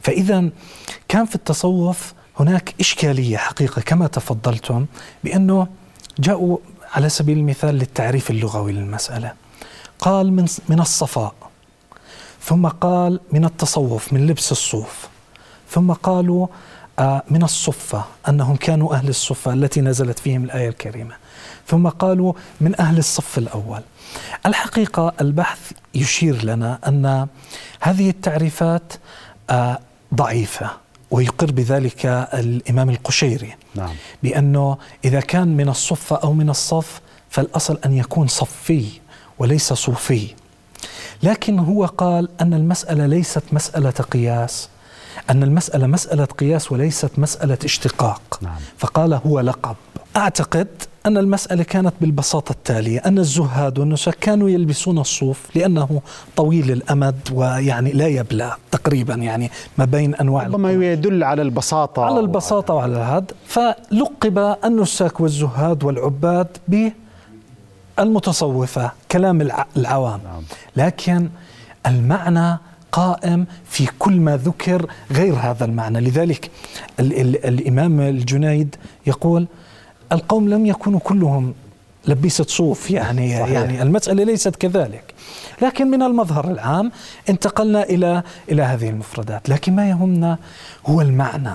فإذا 0.00 0.50
كان 1.08 1.26
في 1.26 1.34
التصوف 1.34 2.12
هناك 2.40 2.74
إشكالية 2.80 3.36
حقيقة 3.36 3.82
كما 3.82 4.06
تفضلتم 4.06 4.86
بأنه 5.24 5.66
جاءوا 6.18 6.58
على 6.92 7.08
سبيل 7.08 7.38
المثال 7.38 7.74
للتعريف 7.74 8.30
اللغوي 8.30 8.72
للمسألة. 8.72 9.32
قال 9.98 10.32
من 10.32 10.46
من 10.68 10.80
الصفاء 10.80 11.34
ثم 12.42 12.66
قال 12.66 13.20
من 13.32 13.44
التصوف 13.44 14.12
من 14.12 14.26
لبس 14.26 14.52
الصوف 14.52 15.08
ثم 15.70 15.92
قالوا 15.92 16.46
من 17.30 17.42
الصفة 17.42 18.04
أنهم 18.28 18.56
كانوا 18.56 18.94
أهل 18.94 19.08
الصفة 19.08 19.52
التي 19.52 19.80
نزلت 19.80 20.18
فيهم 20.18 20.44
الآية 20.44 20.68
الكريمة. 20.68 21.14
ثم 21.66 21.88
قالوا 21.88 22.32
من 22.60 22.80
أهل 22.80 22.98
الصف 22.98 23.38
الأول. 23.38 23.80
الحقيقة 24.46 25.12
البحث 25.20 25.72
يشير 25.94 26.44
لنا 26.44 26.78
أن 26.88 27.26
هذه 27.80 28.10
التعريفات 28.10 28.92
آه، 29.50 29.78
ضعيفة 30.14 30.70
ويقر 31.10 31.52
بذلك 31.52 32.06
الإمام 32.34 32.90
القشيري. 32.90 33.54
نعم. 33.74 33.94
بأنه 34.22 34.78
إذا 35.04 35.20
كان 35.20 35.56
من 35.56 35.68
الصفة 35.68 36.16
أو 36.16 36.32
من 36.32 36.50
الصف 36.50 37.00
فالأصل 37.30 37.78
أن 37.84 37.94
يكون 37.94 38.26
صفي 38.26 38.86
وليس 39.38 39.72
صوفي. 39.72 40.34
لكن 41.22 41.58
هو 41.58 41.86
قال 41.86 42.28
أن 42.40 42.54
المسألة 42.54 43.06
ليست 43.06 43.42
مسألة 43.52 43.90
قياس. 43.90 44.68
أن 45.30 45.42
المسألة 45.42 45.86
مسألة 45.86 46.24
قياس 46.24 46.72
وليست 46.72 47.10
مسألة 47.18 47.58
اشتقاق. 47.64 48.38
نعم. 48.42 48.56
فقال 48.78 49.14
هو 49.14 49.40
لقب. 49.40 49.76
أعتقد 50.16 50.68
أن 51.06 51.16
المسألة 51.16 51.62
كانت 51.62 51.94
بالبساطة 52.00 52.52
التالية 52.52 52.98
أن 53.06 53.18
الزهاد 53.18 53.78
والنسك 53.78 54.14
كانوا 54.20 54.50
يلبسون 54.50 54.98
الصوف 54.98 55.56
لأنه 55.56 56.02
طويل 56.36 56.70
الأمد 56.70 57.16
ويعني 57.32 57.92
لا 57.92 58.06
يبلى 58.06 58.52
تقريبا 58.70 59.14
يعني 59.14 59.50
ما 59.78 59.84
بين 59.84 60.14
أنواع 60.14 60.46
ربما 60.46 60.72
يدل 60.72 61.24
على 61.24 61.42
البساطة. 61.42 62.04
على 62.04 62.20
البساطة 62.20 62.74
وعلى 62.74 62.96
هذا 62.96 63.26
فلقب 63.46 64.56
النساك 64.64 65.20
والزهاد 65.20 65.84
والعباد 65.84 66.48
بالمتصوفة 67.98 68.92
كلام 69.12 69.48
العوام. 69.76 70.20
نعم. 70.24 70.42
لكن 70.76 71.28
المعنى 71.86 72.58
قائم 72.92 73.46
في 73.64 73.88
كل 73.98 74.20
ما 74.20 74.36
ذكر 74.36 74.90
غير 75.12 75.34
هذا 75.34 75.64
المعنى. 75.64 76.00
لذلك 76.00 76.50
ال 77.00 77.20
ال 77.20 77.46
الإمام 77.46 78.00
الجنيد 78.00 78.76
يقول 79.06 79.46
القوم 80.12 80.48
لم 80.48 80.66
يكونوا 80.66 81.00
كلهم 81.00 81.54
لبيسة 82.06 82.44
صوف 82.48 82.90
يعني 82.90 83.38
صحيح. 83.40 83.48
يعني 83.50 83.82
المسألة 83.82 84.24
ليست 84.24 84.56
كذلك. 84.56 85.14
لكن 85.62 85.90
من 85.90 86.02
المظهر 86.02 86.50
العام 86.50 86.92
انتقلنا 87.28 87.82
إلى 87.82 88.22
إلى 88.50 88.62
هذه 88.62 88.88
المفردات. 88.88 89.48
لكن 89.48 89.76
ما 89.76 89.88
يهمنا 89.88 90.38
هو 90.86 91.00
المعنى. 91.00 91.54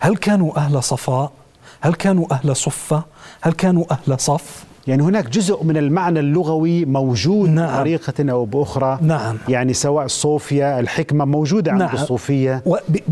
هل 0.00 0.16
كانوا 0.16 0.56
أهل 0.56 0.82
صفاء؟ 0.82 1.32
هل 1.80 1.94
كانوا 1.94 2.26
أهل 2.32 2.56
صفة؟ 2.56 3.04
هل 3.40 3.52
كانوا 3.52 3.84
أهل 3.90 4.20
صف؟ 4.20 4.64
يعني 4.88 5.02
هناك 5.02 5.28
جزء 5.28 5.64
من 5.64 5.76
المعنى 5.76 6.20
اللغوي 6.20 6.84
موجود 6.84 7.48
نعم. 7.48 7.74
بطريقة 7.74 8.30
أو 8.30 8.44
بأخرى. 8.44 8.98
نعم. 9.02 9.36
يعني 9.48 9.72
سواء 9.72 10.04
الصوفية 10.04 10.80
الحكمة 10.80 11.24
موجودة 11.24 11.72
عند 11.72 11.82
نعم. 11.82 11.94
الصوفية. 11.94 12.62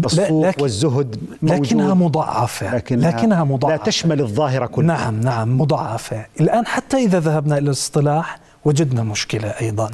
الصوف 0.05 0.47
لكن 0.47 0.63
والزهد 0.63 1.17
موجود. 1.43 1.67
لكنها 1.67 1.95
مضاعفة. 1.95 2.77
لكنها, 2.77 3.11
لكنها 3.11 3.45
مضاعفة. 3.45 3.77
لا 3.77 3.85
تشمل 3.85 4.21
الظاهرة 4.21 4.67
كلها. 4.67 4.87
نعم 4.87 5.21
نعم 5.21 5.61
مضاعفة. 5.61 6.27
الآن 6.41 6.67
حتى 6.67 6.97
إذا 6.97 7.21
ذهبنا 7.21 7.59
إلى 7.59 7.67
الاصطلاح 7.67 8.39
وجدنا 8.65 9.03
مشكلة 9.03 9.49
أيضا. 9.49 9.91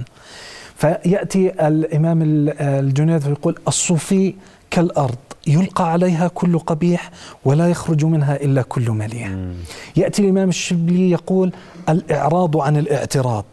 فيأتي 0.77 1.67
الإمام 1.69 2.19
الجنيد 2.61 3.27
ويقول 3.27 3.57
الصوفي 3.69 4.35
كالأرض. 4.71 5.17
يلقى 5.47 5.93
عليها 5.93 6.29
كل 6.29 6.59
قبيح 6.59 7.11
ولا 7.45 7.69
يخرج 7.69 8.05
منها 8.05 8.37
إلا 8.37 8.63
كل 8.63 8.91
مليح. 8.91 9.31
يأتي 9.97 10.23
الإمام 10.23 10.49
الشبلي 10.49 11.11
يقول 11.11 11.53
الإعراض 11.89 12.57
عن 12.57 12.77
الاعتراض 12.77 13.45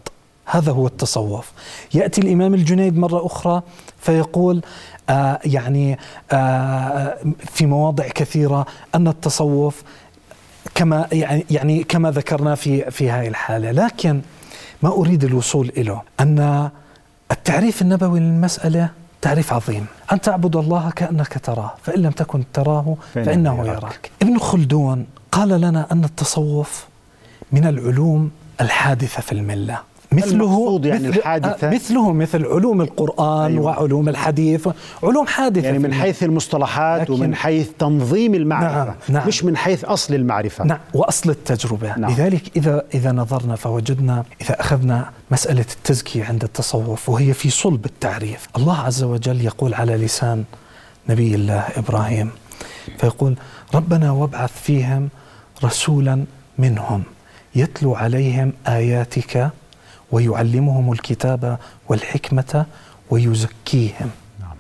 هذا 0.45 0.71
هو 0.71 0.87
التصوف. 0.87 1.51
يأتي 1.93 2.21
الإمام 2.21 2.53
الجنيد 2.53 2.97
مرة 2.97 3.25
أخرى 3.25 3.61
فيقول 3.99 4.61
آه 5.09 5.39
يعني 5.45 5.97
آه 6.31 7.17
في 7.45 7.65
مواضع 7.65 8.07
كثيرة 8.07 8.65
أن 8.95 9.07
التصوف 9.07 9.83
كما 10.75 11.07
يعني 11.11 11.45
يعني 11.49 11.83
كما 11.83 12.11
ذكرنا 12.11 12.55
في 12.55 12.91
في 12.91 13.11
هذه 13.11 13.27
الحالة، 13.27 13.71
لكن 13.71 14.21
ما 14.83 14.89
أريد 14.89 15.23
الوصول 15.23 15.71
إليه 15.77 16.03
أن 16.19 16.69
التعريف 17.31 17.81
النبوي 17.81 18.19
للمسألة 18.19 18.89
تعريف 19.21 19.53
عظيم. 19.53 19.85
أن 20.11 20.21
تعبد 20.21 20.55
الله 20.55 20.89
كأنك 20.89 21.37
تراه 21.37 21.73
فإن 21.83 22.01
لم 22.01 22.11
تكن 22.11 22.43
تراه 22.53 22.97
فإنه 23.13 23.67
يراك. 23.67 24.11
ابن 24.21 24.39
خلدون 24.39 25.05
قال 25.31 25.49
لنا 25.49 25.87
أن 25.91 26.03
التصوف 26.03 26.87
من 27.51 27.65
العلوم 27.65 28.31
الحادثة 28.61 29.21
في 29.21 29.31
الملة. 29.31 29.79
مثله 30.11 30.81
يعني 30.83 31.07
مثل 31.07 31.17
الحادثة 31.17 31.69
مثله 31.69 32.13
مثل 32.13 32.45
علوم 32.45 32.81
القرآن 32.81 33.51
أيوة. 33.51 33.65
وعلوم 33.65 34.09
الحديث 34.09 34.67
علوم 35.03 35.27
حادثة 35.27 35.65
يعني 35.65 35.79
من 35.79 35.93
حيث 35.93 36.23
المصطلحات 36.23 37.09
ومن 37.09 37.35
حيث 37.35 37.69
تنظيم 37.79 38.35
المعرفة 38.35 38.85
نعم. 38.85 38.95
نعم. 39.09 39.27
مش 39.27 39.43
من 39.43 39.57
حيث 39.57 39.85
أصل 39.85 40.13
المعرفة 40.13 40.63
نعم 40.63 40.79
وأصل 40.93 41.29
التجربة 41.29 41.97
نعم. 41.97 42.11
لذلك 42.11 42.57
إذا 42.57 42.83
إذا 42.93 43.11
نظرنا 43.11 43.55
فوجدنا 43.55 44.23
إذا 44.41 44.59
أخذنا 44.59 45.09
مسألة 45.31 45.65
التزكية 45.77 46.25
عند 46.25 46.43
التصوف 46.43 47.09
وهي 47.09 47.33
في 47.33 47.49
صلب 47.49 47.85
التعريف 47.85 48.47
الله 48.57 48.77
عز 48.77 49.03
وجل 49.03 49.45
يقول 49.45 49.73
على 49.73 49.97
لسان 49.97 50.43
نبي 51.09 51.35
الله 51.35 51.65
إبراهيم 51.77 52.29
فيقول 52.97 53.35
ربنا 53.75 54.11
وابعث 54.11 54.61
فيهم 54.61 55.09
رسولا 55.63 56.25
منهم 56.57 57.03
يتلو 57.55 57.95
عليهم 57.95 58.53
آياتك 58.67 59.49
ويعلمهم 60.11 60.91
الكتاب 60.91 61.57
والحكمة 61.89 62.65
ويزكيهم. 63.09 64.09
نعم. 64.39 64.57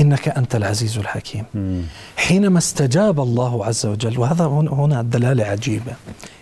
إنك 0.00 0.28
أنت 0.28 0.54
العزيز 0.54 0.98
الحكيم. 0.98 1.44
مم. 1.54 1.82
حينما 2.16 2.58
استجاب 2.58 3.20
الله 3.20 3.66
عز 3.66 3.86
وجل 3.86 4.18
وهذا 4.18 4.44
هنا 4.46 5.00
الدلالة 5.00 5.44
عجيبة. 5.44 5.92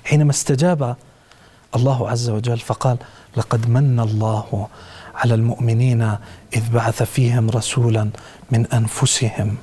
حينما 0.04 0.30
استجاب 0.30 0.96
الله 1.76 2.10
عز 2.10 2.30
وجل 2.30 2.58
فقال 2.58 2.96
لقد 3.36 3.68
من 3.68 4.00
الله 4.00 4.68
على 5.14 5.34
المؤمنين 5.34 6.02
إذ 6.56 6.70
بعث 6.72 7.02
فيهم 7.02 7.50
رسولا 7.50 8.10
من 8.50 8.66
أنفسهم 8.66 9.56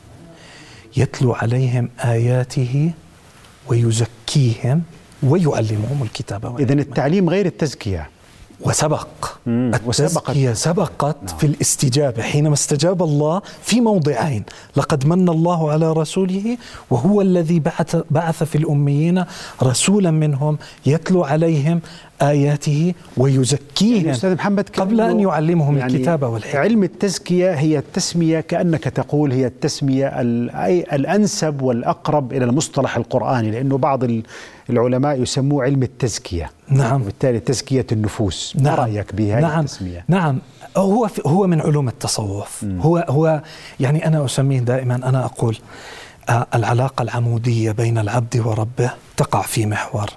يتلو 0.98 1.34
عليهم 1.34 1.90
آياته 2.00 2.92
ويزكيهم 3.68 4.84
ويعلمهم 5.24 6.04
الكتاب 6.04 6.60
إذا 6.60 6.74
التعليم 6.74 7.30
غير 7.30 7.46
التزكية. 7.46 8.10
وسبق. 8.66 9.08
التزكية 9.48 10.54
سبقت 10.54 11.18
نعم. 11.28 11.38
في 11.38 11.44
الاستجابة. 11.48 12.22
حينما 12.24 12.54
استجاب 12.54 13.04
الله 13.04 13.42
في 13.62 13.82
موضعين 13.82 14.44
لقد 14.76 15.06
من 15.06 15.30
الله 15.30 15.72
على 15.72 15.94
رسوله 15.94 16.58
وهو 16.90 17.22
الذي 17.22 17.60
بعث, 17.60 17.96
بعث 18.12 18.44
في 18.44 18.58
الأميين 18.58 19.24
رسولا 19.64 20.12
منهم 20.12 20.58
يتلو 20.86 21.24
عليهم 21.24 21.82
آياته 22.22 22.94
ويزكيهم 23.18 23.96
يعني 23.98 24.12
أستاذ 24.12 24.36
محمد 24.36 24.70
قبل 24.70 25.02
أن 25.02 25.20
يعلمهم 25.20 25.78
يعني 25.78 25.96
الكتاب 25.96 26.24
والحكمة. 26.24 26.62
علم 26.62 26.84
التزكية 26.84 27.54
هي 27.54 27.78
التسمية 27.78 28.40
كأنك 28.40 28.84
تقول 28.84 29.32
هي 29.32 29.46
التسمية 29.46 30.08
الأنسب 30.94 31.62
والأقرب 31.62 32.34
إلى 32.34 32.46
المصطلح 32.46 32.98
القرآني 32.98 33.52
لأنه 33.52 33.78
بعض 33.78 34.04
العلماء 34.72 35.22
يسموه 35.22 35.64
علم 35.64 35.84
التزكية. 35.84 36.52
نعم. 36.70 37.02
وبالتالي 37.02 37.40
تزكية 37.40 37.86
النفوس. 37.92 38.54
نعم. 38.56 38.64
ما 38.64 38.76
رأيك 38.76 39.16
بهذه 39.16 39.42
نعم. 39.42 39.60
التسمية؟ 39.60 40.06
نعم. 40.08 40.40
هو 40.78 41.10
هو 41.26 41.48
من 41.48 41.62
علوم 41.62 41.88
التصوف. 41.88 42.64
م. 42.64 42.80
هو 42.82 43.06
هو 43.10 43.42
يعني 43.80 44.08
أنا 44.08 44.26
أسميه 44.26 44.60
دائما 44.60 44.96
أنا 44.96 45.26
أقول 45.26 45.58
آه، 46.30 46.48
العلاقة 46.56 47.02
العمودية 47.02 47.72
بين 47.72 47.98
العبد 47.98 48.38
وربه 48.38 48.92
تقع 49.18 49.42
في 49.42 49.66
محور 49.66 50.10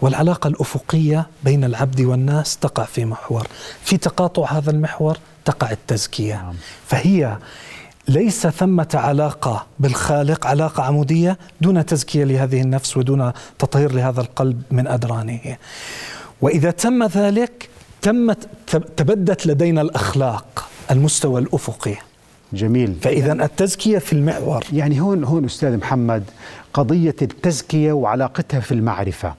والعلاقة 0.00 0.48
الأفقية 0.48 1.26
بين 1.44 1.64
العبد 1.64 2.00
والناس 2.00 2.56
تقع 2.56 2.84
في 2.84 3.04
محور. 3.04 3.46
في 3.82 3.96
تقاطع 3.96 4.52
هذا 4.52 4.70
المحور 4.70 5.18
تقع 5.44 5.70
التزكية. 5.70 6.34
نعم. 6.34 6.54
فهي 6.86 7.36
ليس 8.08 8.46
ثمة 8.46 8.88
علاقة 8.94 9.66
بالخالق 9.78 10.46
علاقة 10.46 10.82
عمودية 10.82 11.38
دون 11.60 11.86
تزكية 11.86 12.24
لهذه 12.24 12.60
النفس 12.60 12.96
ودون 12.96 13.32
تطهير 13.58 13.92
لهذا 13.92 14.20
القلب 14.20 14.62
من 14.70 14.86
أدرانه. 14.86 15.56
وإذا 16.40 16.70
تم 16.70 17.04
ذلك 17.04 17.68
تمت 18.02 18.48
تبدت 18.96 19.46
لدينا 19.46 19.80
الأخلاق 19.80 20.68
المستوى 20.90 21.40
الأفقي. 21.40 21.96
جميل. 22.52 22.96
فإذا 23.02 23.32
التزكية 23.32 23.98
في 23.98 24.12
المعور 24.12 24.64
يعني 24.72 25.00
هون 25.00 25.24
هون 25.24 25.44
أستاذ 25.44 25.76
محمد 25.76 26.24
قضية 26.74 27.16
التزكية 27.22 27.92
وعلاقتها 27.92 28.60
في 28.60 28.72
المعرفة. 28.72 29.34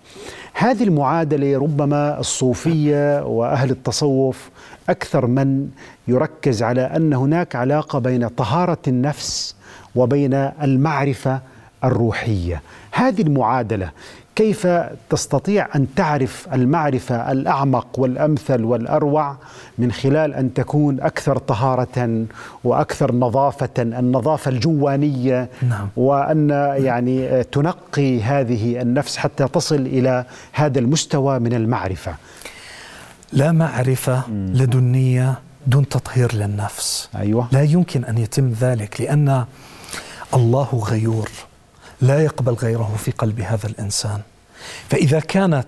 هذه 0.53 0.83
المعادلة 0.83 1.57
ربما 1.57 2.19
الصوفية 2.19 3.25
وأهل 3.25 3.71
التصوف 3.71 4.49
أكثر 4.89 5.27
من 5.27 5.69
يركز 6.07 6.63
على 6.63 6.81
أن 6.81 7.13
هناك 7.13 7.55
علاقة 7.55 7.99
بين 7.99 8.27
طهارة 8.27 8.77
النفس 8.87 9.55
وبين 9.95 10.33
المعرفة 10.33 11.41
الروحية 11.83 12.61
هذه 12.91 13.21
المعادلة 13.21 13.91
كيف 14.35 14.67
تستطيع 15.09 15.67
أن 15.75 15.87
تعرف 15.95 16.47
المعرفة 16.53 17.31
الأعمق 17.31 17.87
والأمثل 17.97 18.63
والأروع 18.63 19.35
من 19.77 19.91
خلال 19.91 20.33
أن 20.33 20.53
تكون 20.53 21.01
أكثر 21.01 21.37
طهارة 21.37 22.25
وأكثر 22.63 23.15
نظافة 23.15 23.69
النظافة 23.79 24.51
الجوانية 24.51 25.49
نعم. 25.69 25.87
وأن 25.95 26.49
يعني 26.77 27.43
تنقي 27.43 28.21
هذه 28.21 28.81
النفس 28.81 29.17
حتى 29.17 29.47
تصل 29.47 29.75
إلى 29.75 30.25
هذا 30.53 30.79
المستوى 30.79 31.39
من 31.39 31.53
المعرفة 31.53 32.15
لا 33.33 33.51
معرفة 33.51 34.29
لدنية 34.29 35.39
دون 35.67 35.89
تطهير 35.89 36.35
للنفس. 36.35 37.09
أيوه. 37.15 37.47
لا 37.51 37.63
يمكن 37.63 38.05
أن 38.05 38.17
يتم 38.17 38.49
ذلك 38.49 39.01
لأن 39.01 39.45
الله 40.33 40.83
غيور. 40.89 41.29
لا 42.01 42.21
يقبل 42.23 42.53
غيره 42.53 42.95
في 42.97 43.11
قلب 43.11 43.41
هذا 43.41 43.67
الإنسان. 43.67 44.21
فإذا 44.89 45.19
كانت 45.19 45.67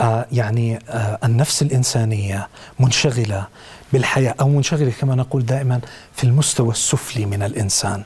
آه 0.00 0.26
يعني 0.32 0.78
آه 0.88 1.18
النفس 1.24 1.62
الإنسانية 1.62 2.48
منشغلة 2.80 3.46
بالحياة 3.92 4.34
أو 4.40 4.48
منشغلة 4.48 4.92
كما 5.00 5.14
نقول 5.14 5.46
دائما 5.46 5.80
في 6.14 6.24
المستوى 6.24 6.70
السفلي 6.70 7.26
من 7.26 7.42
الإنسان 7.42 8.02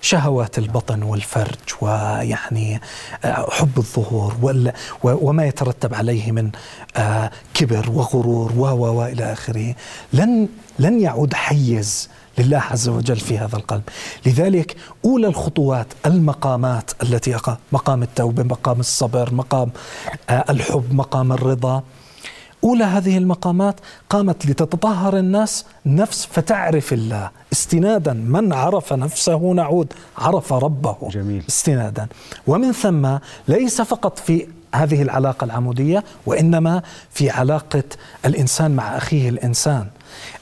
شهوات 0.00 0.58
البطن 0.58 1.02
والفرج 1.02 1.58
ويعني 1.80 2.80
آه، 3.24 3.46
حب 3.50 3.78
الظهور 3.78 4.60
وما 5.02 5.46
يترتب 5.46 5.94
عليه 5.94 6.32
من 6.32 6.50
آه، 6.96 7.30
كبر 7.54 7.90
وغرور 7.90 8.52
و 8.56 8.64
و 8.66 9.04
إلى 9.04 9.32
آخره. 9.32 9.74
لن 10.12 10.48
لن 10.78 11.00
يعود 11.00 11.34
حيز 11.34 12.08
لله 12.38 12.58
عز 12.58 12.88
وجل 12.88 13.16
في 13.16 13.38
هذا 13.38 13.56
القلب. 13.56 13.82
لذلك 14.26 14.76
أولى 15.04 15.26
الخطوات 15.26 15.86
المقامات 16.06 16.90
التي 17.02 17.36
مقام 17.72 18.02
التوبة 18.02 18.42
مقام 18.42 18.80
الصبر 18.80 19.34
مقام 19.34 19.70
آه، 20.30 20.44
الحب 20.50 20.94
مقام 20.94 21.32
الرضا. 21.32 21.82
أولى 22.64 22.84
هذه 22.84 23.18
المقامات 23.18 23.74
قامت 24.08 24.46
لتتطهر 24.46 25.18
الناس 25.18 25.64
نفس 25.86 26.26
فتعرف 26.26 26.92
الله. 26.92 27.30
استنادا 27.52 28.12
من 28.12 28.52
عرف 28.52 28.92
نفسه 28.92 29.52
نعود. 29.52 29.92
عرف 30.18 30.52
ربه. 30.52 30.96
جميل. 31.10 31.44
استنادا. 31.48 32.06
ومن 32.46 32.72
ثم 32.72 33.16
ليس 33.48 33.80
فقط 33.80 34.18
في 34.18 34.46
هذه 34.74 35.02
العلاقة 35.02 35.44
العمودية 35.44 36.04
وإنما 36.26 36.82
في 37.10 37.30
علاقة 37.30 37.82
الإنسان 38.26 38.70
مع 38.70 38.96
أخيه 38.96 39.28
الإنسان. 39.28 39.86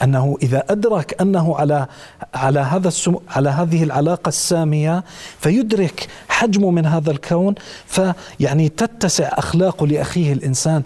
أنه 0.02 0.36
إذا 0.42 0.64
أدرك 0.70 1.20
أنه 1.20 1.56
على 1.56 1.86
على 2.34 2.60
هذا 2.60 2.88
السم 2.88 3.14
على 3.28 3.48
هذه 3.48 3.82
العلاقة 3.82 4.28
السامية 4.28 5.04
فيدرك 5.40 6.08
حجمه 6.28 6.70
من 6.70 6.86
هذا 6.86 7.10
الكون 7.10 7.54
فيعني 7.86 8.68
تتسع 8.68 9.28
أخلاقه 9.32 9.86
لأخيه 9.86 10.32
الإنسان. 10.32 10.82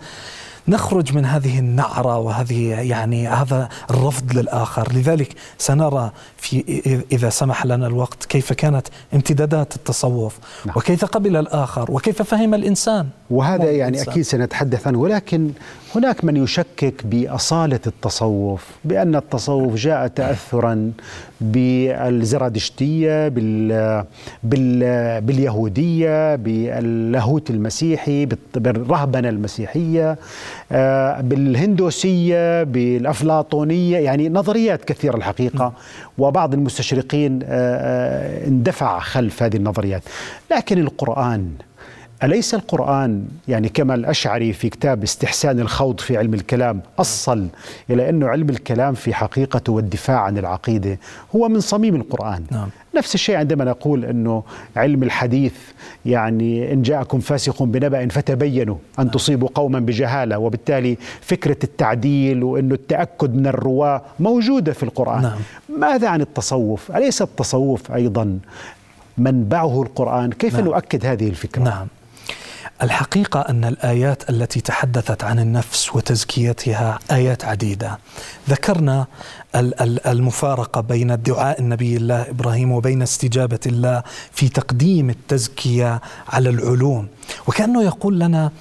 نخرج 0.69 1.15
من 1.15 1.25
هذه 1.25 1.59
النعرة 1.59 2.19
وهذه 2.19 2.69
يعني 2.69 3.29
هذا 3.29 3.69
الرفض 3.91 4.33
للآخر 4.33 4.93
لذلك 4.93 5.35
سنرى 5.59 6.11
في 6.37 7.05
إذا 7.13 7.31
سمح 7.31 7.67
لنا 7.67 7.87
الوقت 7.87 8.25
كيف 8.25 8.53
كانت 8.53 8.87
امتدادات 9.15 9.77
التصوف 9.77 10.39
نعم. 10.67 10.77
وكيف 10.77 11.05
قبل 11.05 11.37
الآخر 11.37 11.91
وكيف 11.91 12.23
فهم 12.23 12.55
الإنسان 12.55 13.09
وهذا 13.33 13.71
يعني. 13.71 14.03
أكيد 14.03 14.23
سنتحدث 14.23 14.87
عنه 14.87 14.99
ولكن 14.99 15.51
هناك 15.95 16.25
من 16.25 16.37
يشكك 16.37 17.07
بأصالة 17.07 17.81
التصوف 17.87 18.71
بأن 18.85 19.17
التصوف 19.17 19.75
جاء 19.75 20.07
تأثرا 20.07 20.93
بالزرادشتية 21.41 23.29
بال 23.29 24.05
بال 24.43 25.21
باليهودية 25.21 26.37
باللاهوت 26.37 27.51
المسيحي 27.51 28.29
بالرهبنة 28.55 29.29
المسيحية 29.29 30.19
آه، 30.73 31.21
بالهندوسية 31.21 32.63
بالأفلاطونية 32.63 33.99
يعني 33.99 34.29
نظريات 34.29 34.85
كثيرة 34.85 35.17
الحقيقة 35.17 35.73
وبعض 36.19 36.55
المستشرقين 36.55 37.41
آه، 37.43 37.47
آه، 37.49 38.49
اندفع 38.49 38.99
خلف 38.99 39.43
هذه 39.43 39.57
النظريات 39.57 40.03
لكن 40.51 40.79
القرآن 40.79 41.51
أليس 42.25 42.55
القرآن 42.55 43.27
يعني 43.49 43.69
كما 43.69 43.95
الأشعري 43.95 44.53
في 44.53 44.69
كتاب 44.69 45.03
استحسان 45.03 45.61
الخوض 45.61 46.01
في 46.01 46.17
علم 46.17 46.35
الكلام 46.35 46.81
أصل 46.99 47.49
إلى 47.91 48.09
أنه 48.09 48.29
علم 48.29 48.49
الكلام 48.49 48.95
في 48.95 49.15
حقيقته 49.15 49.73
والدفاع 49.73 50.21
عن 50.21 50.39
العقيدة 50.39 50.99
هو 51.37 51.49
من 51.49 51.61
صميم 51.61 51.97
القرآن؟ 51.97 52.45
نعم. 52.51 52.69
نفس 52.97 53.15
الشيء 53.15 53.37
عندما 53.37 53.65
نقول 53.65 54.05
أنه 54.05 54.43
علم 54.77 55.03
الحديث 55.03 55.55
يعني 56.07 56.73
إن 56.73 56.83
جاءكم 56.83 57.21
فاسق 57.21 57.63
بنبأ 57.63 58.09
فتبينوا 58.09 58.77
أن 58.99 59.11
تصيبوا 59.11 59.49
قوما 59.55 59.79
بجهالة 59.81 60.39
وبالتالي 60.39 60.99
فكرة 61.21 61.57
التعديل 61.65 62.43
وأنه 62.43 62.75
التأكد 62.75 63.35
من 63.35 63.47
الرواة 63.47 64.03
موجودة 64.21 64.73
في 64.73 64.83
القرآن. 64.83 65.23
نعم. 65.23 65.39
ماذا 65.79 66.09
عن 66.09 66.21
التصوف؟ 66.21 66.97
أليس 66.97 67.23
التصوف 67.23 67.93
أيضا 67.93 68.39
منبعه 69.19 69.83
القرآن؟ 69.83 70.33
كيف 70.33 70.55
نعم. 70.57 70.65
نؤكد 70.65 71.07
هذه 71.07 71.29
الفكرة؟ 71.29 71.63
نعم. 71.63 71.87
الحقيقة 72.83 73.41
أن 73.41 73.65
الآيات 73.65 74.31
التي 74.31 74.61
تحدثت 74.61 75.25
عن 75.25 75.39
النفس 75.39 75.95
وتزكيتها 75.95 76.99
آيات 77.11 77.45
عديدة. 77.45 77.99
ذكرنا 78.49 79.07
المفارقة 80.07 80.81
بين 80.81 81.23
دعاء 81.23 81.61
النبي 81.61 81.97
الله 81.97 82.31
إبراهيم 82.31 82.73
وبين 82.73 83.03
استجابة 83.03 83.61
الله 83.67 84.03
في 84.33 84.49
تقديم 84.49 85.11
التزكية 85.11 86.01
على 86.29 86.49
العلوم. 86.49 87.09
وكأنه 87.47 87.83
يقول 87.83 88.21
لنا 88.21 88.53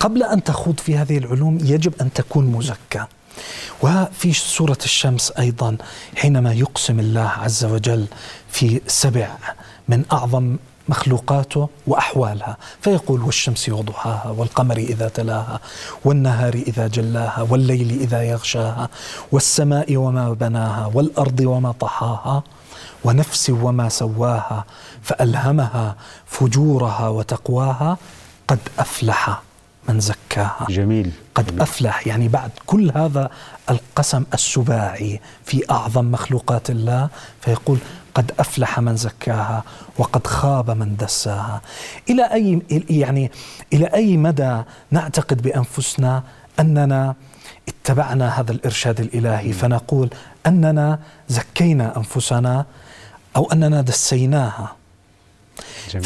قبل 0.00 0.22
أن 0.22 0.44
تخوض 0.44 0.80
في 0.80 0.96
هذه 0.96 1.18
العلوم 1.18 1.58
يجب 1.62 1.92
أن 2.00 2.12
تكون 2.12 2.46
مزكى. 2.46 3.04
وفي 3.82 4.32
سورة 4.32 4.78
الشمس 4.84 5.30
أيضا 5.30 5.76
حينما 6.16 6.52
يقسم 6.52 7.00
الله 7.00 7.28
عز 7.28 7.64
وجل 7.64 8.06
في 8.50 8.80
سبع 8.86 9.28
من 9.88 10.04
أعظم 10.12 10.56
مخلوقاته 10.88 11.68
وأحوالها. 11.86 12.56
فيقول 12.80 13.22
والشمس 13.22 13.68
وضحاها 13.68 14.30
والقمر 14.36 14.76
إذا 14.76 15.08
تلاها 15.08 15.60
والنهار 16.04 16.54
إذا 16.54 16.86
جلاها 16.86 17.46
والليل 17.50 17.90
إذا 18.00 18.22
يغشاها 18.22 18.88
والسماء 19.32 19.96
وما 19.96 20.32
بناها 20.32 20.90
والأرض 20.94 21.40
وما 21.40 21.72
طحاها 21.72 22.42
ونفس 23.04 23.50
وما 23.50 23.88
سواها 23.88 24.64
فألهمها 25.02 25.96
فجورها 26.26 27.08
وتقواها 27.08 27.98
قد 28.48 28.58
أفلح 28.78 29.42
من 29.88 30.00
زكاها. 30.00 30.66
جميل. 30.70 31.10
قد 31.34 31.46
جميل. 31.46 31.62
أفلح. 31.62 32.06
يعني 32.06 32.28
بعد 32.28 32.50
كل 32.66 32.92
هذا 32.94 33.30
القسم 33.70 34.24
السباعي 34.34 35.20
في 35.44 35.70
أعظم 35.70 36.04
مخلوقات 36.04 36.70
الله. 36.70 37.08
فيقول 37.40 37.78
قد 38.18 38.32
أفلح 38.38 38.80
من 38.80 38.96
زكاها 38.96 39.64
وقد 39.98 40.26
خاب 40.26 40.70
من 40.70 40.96
دساها. 40.96 41.62
إلى 42.10 42.22
أي 42.32 42.62
يعني 42.90 43.30
إلى 43.72 43.86
أي 43.86 44.16
مدى 44.16 44.62
نعتقد 44.90 45.42
بأنفسنا 45.42 46.22
أننا 46.60 47.14
اتبعنا 47.68 48.40
هذا 48.40 48.52
الإرشاد 48.52 49.00
الإلهي؟ 49.00 49.52
فنقول 49.52 50.10
أننا 50.46 50.98
زكينا 51.28 51.96
أنفسنا 51.96 52.66
أو 53.36 53.52
أننا 53.52 53.82
دسيناها. 53.82 54.76
جميل. 55.90 56.04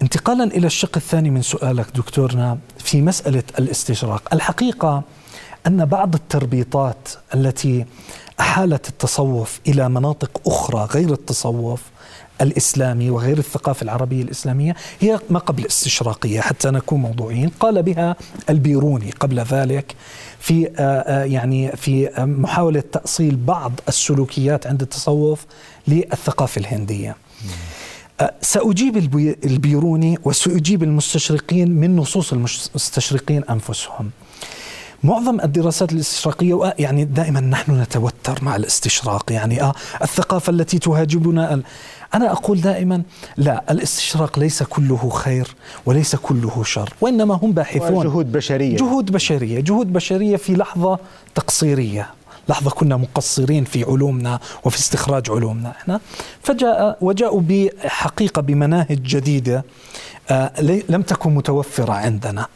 فانتقالا 0.00 0.44
إلى 0.44 0.66
الشق 0.66 0.96
الثاني 0.96 1.30
من 1.30 1.42
سؤالك 1.42 1.86
دكتورنا 1.94 2.58
في 2.78 3.02
مسألة 3.02 3.42
الاستشراق. 3.58 4.34
الحقيقة 4.34 5.02
أن 5.66 5.84
بعض 5.84 6.14
التربيطات 6.14 7.08
التي 7.34 7.86
احالت 8.40 8.88
التصوف 8.88 9.60
إلى 9.68 9.88
مناطق 9.88 10.40
أخرى 10.46 10.84
غير 10.84 11.12
التصوف 11.12 11.82
الإسلامي 12.40 13.10
وغير 13.10 13.38
الثقافة 13.38 13.84
العربية 13.84 14.22
الإسلامية 14.22 14.76
هي 15.00 15.20
ما 15.30 15.38
قبل 15.38 15.62
الاستشراقية 15.62 16.40
حتى 16.40 16.70
نكون 16.70 17.00
موضوعيين 17.00 17.48
قال 17.60 17.82
بها 17.82 18.16
البيروني 18.50 19.10
قبل 19.10 19.40
ذلك 19.40 19.94
في 20.40 20.66
آه، 20.66 20.80
آه، 20.80 21.24
يعني 21.24 21.76
في 21.76 22.10
محاولة 22.18 22.82
تأصيل 22.92 23.36
بعض 23.36 23.72
السلوكيات 23.88 24.66
عند 24.66 24.82
التصوف 24.82 25.46
للثقافة 25.88 26.58
الهندية. 26.58 27.16
آه، 28.20 28.34
سأجيب 28.40 28.96
البيروني 29.44 30.18
وسأجيب 30.24 30.82
المستشرقين 30.82 31.70
من 31.70 31.96
نصوص 31.96 32.32
المستشرقين 32.32 33.44
أنفسهم 33.44 34.10
معظم 35.06 35.40
الدراسات 35.40 35.92
الاستشراقية 35.92 36.74
يعني 36.78 37.04
دائما 37.04 37.40
نحن 37.40 37.80
نتوتر 37.80 38.38
مع 38.42 38.56
الاستشراق 38.56 39.32
يعني 39.32 39.62
آه 39.62 39.74
الثقافة 40.02 40.50
التي 40.50 40.78
تهاجمنا 40.78 41.62
أنا 42.14 42.32
أقول 42.32 42.60
دائما 42.60 43.02
لا 43.36 43.64
الاستشراق 43.70 44.38
ليس 44.38 44.62
كله 44.62 45.08
خير 45.08 45.54
وليس 45.86 46.16
كله 46.16 46.62
شر 46.64 46.92
وإنما 47.00 47.34
هم 47.42 47.52
باحثون. 47.52 48.04
جهود 48.04 48.32
بشرية. 48.32 48.76
جهود 48.76 49.12
بشرية 49.12 49.60
جهود 49.60 49.92
بشرية 49.92 50.36
في 50.36 50.54
لحظة 50.54 50.98
تقصيرية 51.34 52.10
لحظة 52.48 52.70
كنا 52.70 52.96
مقصرين 52.96 53.64
في 53.64 53.84
علومنا 53.84 54.38
وفي 54.64 54.78
استخراج 54.78 55.30
علومنا 55.30 55.70
إحنا. 55.70 56.00
فجاء 56.42 56.98
وجاءوا 57.00 57.42
بحقيقة 57.48 58.42
بمناهج 58.42 59.02
جديدة 59.02 59.64
لم 60.88 61.02
تكن 61.02 61.34
متوفرة 61.34 61.92
عندنا 61.92 62.46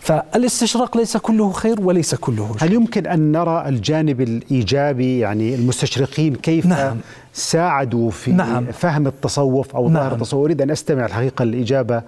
فالاستشراق 0.00 0.96
ليس 0.96 1.16
كله 1.16 1.52
خير 1.52 1.80
وليس 1.80 2.14
كله 2.14 2.56
شر 2.60 2.66
هل 2.66 2.72
يمكن 2.72 3.06
أن 3.06 3.32
نرى 3.32 3.68
الجانب 3.68 4.20
الإيجابي 4.20 5.18
يعني 5.18 5.54
المستشرقين 5.54 6.34
كيف 6.34 6.66
نعم. 6.66 6.96
ساعدوا 7.32 8.10
في 8.10 8.32
نعم. 8.32 8.66
فهم 8.72 9.06
التصوف 9.06 9.76
أو 9.76 9.88
ظاهر 9.88 10.04
نعم. 10.04 10.12
التصوف 10.12 10.44
أريد 10.44 10.62
أن 10.62 10.70
أستمع 10.70 11.06
الحقيقة 11.06 11.42
الإجابة 11.42 12.02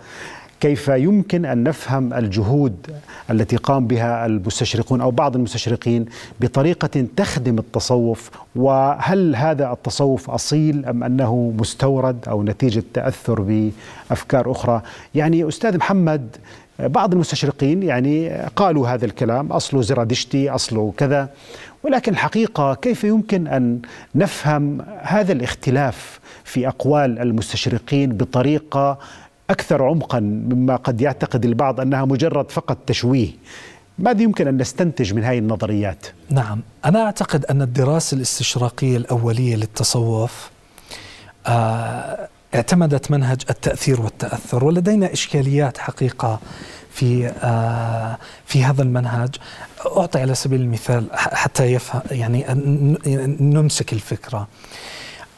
كيف 0.60 0.88
يمكن 0.88 1.44
أن 1.44 1.62
نفهم 1.62 2.14
الجهود 2.14 2.86
التي 3.30 3.56
قام 3.56 3.86
بها 3.86 4.26
المستشرقون 4.26 5.00
أو 5.00 5.10
بعض 5.10 5.36
المستشرقين 5.36 6.06
بطريقة 6.40 7.06
تخدم 7.16 7.58
التصوف؟ 7.58 8.30
وهل 8.56 9.36
هذا 9.36 9.72
التصوف 9.72 10.30
أصيل 10.30 10.84
أم 10.84 11.04
أنه 11.04 11.54
مستورد 11.58 12.28
أو 12.28 12.42
نتيجة 12.42 12.82
تأثر 12.94 13.40
بأفكار 14.10 14.50
أخرى؟ 14.50 14.82
يعني 15.14 15.48
أستاذ 15.48 15.76
محمد 15.76 16.36
بعض 16.78 17.12
المستشرقين 17.12 17.82
يعني 17.82 18.30
قالوا 18.56 18.88
هذا 18.88 19.04
الكلام 19.04 19.52
أصله 19.52 19.82
زرادشتي 19.82 20.50
أصله 20.50 20.92
كذا 20.96 21.28
ولكن 21.82 22.12
الحقيقة 22.12 22.74
كيف 22.74 23.04
يمكن 23.04 23.46
أن 23.46 23.80
نفهم 24.14 24.80
هذا 25.00 25.32
الاختلاف 25.32 26.20
في 26.44 26.68
أقوال 26.68 27.18
المستشرقين 27.18 28.12
بطريقة 28.12 28.98
أكثر 29.50 29.84
عمقا 29.84 30.20
مما 30.20 30.76
قد 30.76 31.00
يعتقد 31.00 31.44
البعض 31.44 31.80
أنها 31.80 32.04
مجرد 32.04 32.50
فقط 32.50 32.78
تشويه. 32.86 33.30
ماذا 33.98 34.22
يمكن 34.22 34.48
أن 34.48 34.56
نستنتج 34.56 35.14
من 35.14 35.24
هذه 35.24 35.38
النظريات؟ 35.38 36.06
نعم 36.30 36.60
أنا 36.84 37.04
أعتقد 37.04 37.44
أن 37.44 37.62
الدراسة 37.62 38.16
الاستشراقية 38.16 38.96
الأولية 38.96 39.56
للتصوف 39.56 40.50
آه 41.46 42.28
اعتمدت 42.54 43.10
منهج 43.10 43.42
التأثير 43.50 44.00
والتأثر 44.00 44.64
ولدينا 44.64 45.12
إشكاليات 45.12 45.78
حقيقة 45.78 46.40
في 46.90 47.26
آه 47.28 48.18
في 48.46 48.64
هذا 48.64 48.82
المنهج. 48.82 49.34
أعطي 49.96 50.20
على 50.20 50.34
سبيل 50.34 50.60
المثال 50.60 51.06
حتى 51.14 51.64
يفهم 51.64 52.02
يعني 52.10 52.44
نمسك 53.40 53.92
الفكرة. 53.92 54.38
آه، 54.38 54.46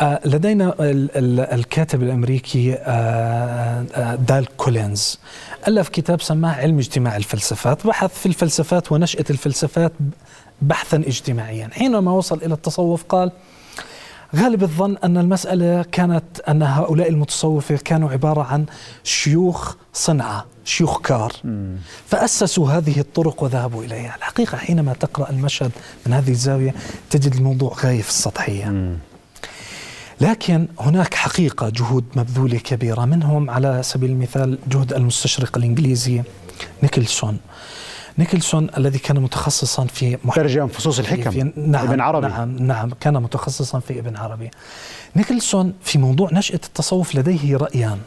لدينا 0.03 0.75
الكاتب 1.55 2.03
الأمريكي 2.03 2.75
آه، 2.75 3.85
آه، 3.95 4.15
دال 4.15 4.57
كولينز. 4.57 5.19
ألف 5.69 5.88
كتاب 5.88 6.23
سماه 6.23 6.55
علم 6.55 6.79
اجتماع 6.79 7.17
الفلسفات 7.17 7.87
بحث 7.87 8.19
في 8.19 8.27
الفلسفات 8.27 8.93
ونشأة 8.93 9.25
الفلسفات 9.31 9.93
بحثا 10.62 10.97
اجتماعيا. 10.97 11.69
حينما 11.73 12.12
وصل 12.12 12.37
إلى 12.43 12.55
التصوف 12.55 13.05
قال 13.05 13.33
غالب 14.37 14.62
الظن 14.62 14.97
أن 15.05 15.19
المسألة 15.19 15.83
كانت 15.83 16.41
أن 16.49 16.62
هؤلاء 16.62 17.09
المتصوفة 17.09 17.77
كانوا 17.77 18.11
عبارة 18.11 18.43
عن 18.43 18.67
شيوخ 19.05 19.75
صنعه 19.93 20.45
شيوخ 20.65 21.01
كار. 21.01 21.33
فأسسوا 22.07 22.71
هذه 22.71 23.01
الطرق 23.01 23.43
وذهبوا 23.43 23.85
إليها. 23.85 24.17
الحقيقة 24.17 24.59
حينما 24.59 24.93
تقرأ 24.93 25.31
المشهد 25.31 25.71
من 26.07 26.12
هذه 26.12 26.31
الزاوية 26.31 26.75
تجد 27.11 27.35
الموضوع 27.35 27.73
غاية 27.85 28.03
في 28.03 28.09
السطحية. 28.09 28.97
لكن 30.23 30.69
هناك 30.81 31.15
حقيقة 31.15 31.69
جهود 31.69 32.05
مبذولة 32.17 32.59
كبيرة. 32.59 33.05
منهم 33.05 33.51
على 33.51 33.83
سبيل 33.83 34.11
المثال 34.11 34.59
جهد 34.69 34.93
المستشرق 34.93 35.57
الإنجليزي 35.57 36.23
نيكلسون. 36.83 37.39
نيكلسون 38.19 38.69
الذي 38.77 38.99
كان 38.99 39.21
متخصصا 39.21 39.85
في 39.85 40.19
ترجم 40.35 40.69
فصوص 40.69 40.99
الحكم 40.99 41.31
في 41.31 41.53
نعم 41.57 41.89
ابن 41.89 42.01
عربي. 42.01 42.27
نعم 42.27 42.57
نعم 42.57 42.91
كان 43.01 43.23
متخصصا 43.23 43.81
في 43.81 43.99
ابن 43.99 44.17
عربي. 44.17 44.51
نيكلسون 45.17 45.75
في 45.83 45.99
موضوع 45.99 46.29
نشأة 46.33 46.61
التصوف 46.65 47.15
لديه 47.15 47.57
رأيان. 47.57 47.99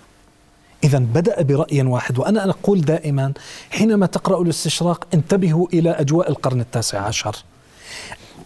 إذا 0.83 0.99
بدأ 0.99 1.41
برأي 1.41 1.81
واحد 1.81 2.19
وأنا 2.19 2.49
أقول 2.49 2.81
دائما 2.81 3.33
حينما 3.69 4.05
تقرأ 4.05 4.41
الاستشراق 4.41 5.07
انتبهوا 5.13 5.67
إلى 5.73 5.89
أجواء 5.89 6.29
القرن 6.29 6.59
التاسع 6.61 7.01
عشر. 7.01 7.35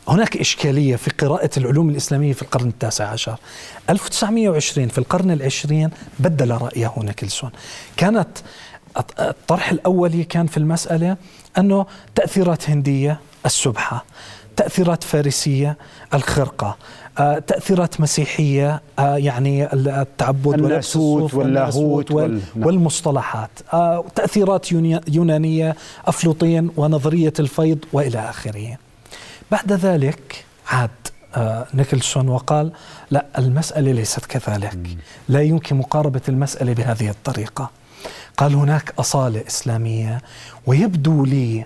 هناك 0.10 0.38
إشكالية 0.38 0.96
في 0.96 1.10
قراءة 1.10 1.50
العلوم 1.58 1.90
الإسلامية 1.90 2.34
في 2.34 2.42
القرن 2.42 2.68
التاسع 2.68 3.08
عشر. 3.08 3.36
1920 3.90 4.88
في 4.88 4.98
القرن 4.98 5.32
العشرين 5.32 5.90
بدل 6.20 6.52
رأيه 6.52 6.94
نيكلسون 6.98 7.52
كانت 7.98 8.28
الطرح 9.20 9.72
الأولي 9.72 10.24
كان 10.24 10.48
في 10.48 10.58
المسألة 10.58 11.18
أنه 11.58 11.86
تأثيرات 12.16 12.70
هندية 12.70 13.20
السبحة 13.46 14.06
تأثيرات 14.56 15.04
فارسية 15.04 15.78
الخرقة 16.14 16.78
آه، 17.20 17.40
تأثيرات 17.40 18.02
مسيحية 18.02 18.82
آه، 19.00 19.18
يعني 19.18 19.74
التعبد 19.74 20.54
الناسوت 20.54 21.34
واللاهوت 21.34 22.12
وال... 22.12 22.42
نعم. 22.56 22.66
والمصطلحات 22.68 23.50
آه، 23.74 24.06
تأثيرات 24.16 24.72
يونانية 25.08 25.76
أفلوطين 26.06 26.70
ونظرية 26.78 27.34
الفيض 27.40 27.80
وإلى 27.94 28.20
آخره. 28.20 28.78
بعد 29.52 29.74
ذلك 29.74 30.46
عاد 30.68 30.90
آه 31.36 31.68
نيكلسون 31.74 32.30
وقال 32.30 32.72
لا 33.12 33.26
المسألة 33.38 33.92
ليست 33.92 34.26
كذلك. 34.26 34.78
لا 35.30 35.42
يمكن 35.42 35.76
مقاربة 35.76 36.22
المسألة 36.30 36.74
بهذه 36.74 37.10
الطريقة. 37.10 37.70
قال 38.38 38.56
هناك 38.56 38.94
أصالة 39.00 39.44
إسلامية 39.48 40.22
ويبدو 40.66 41.26
لي 41.26 41.66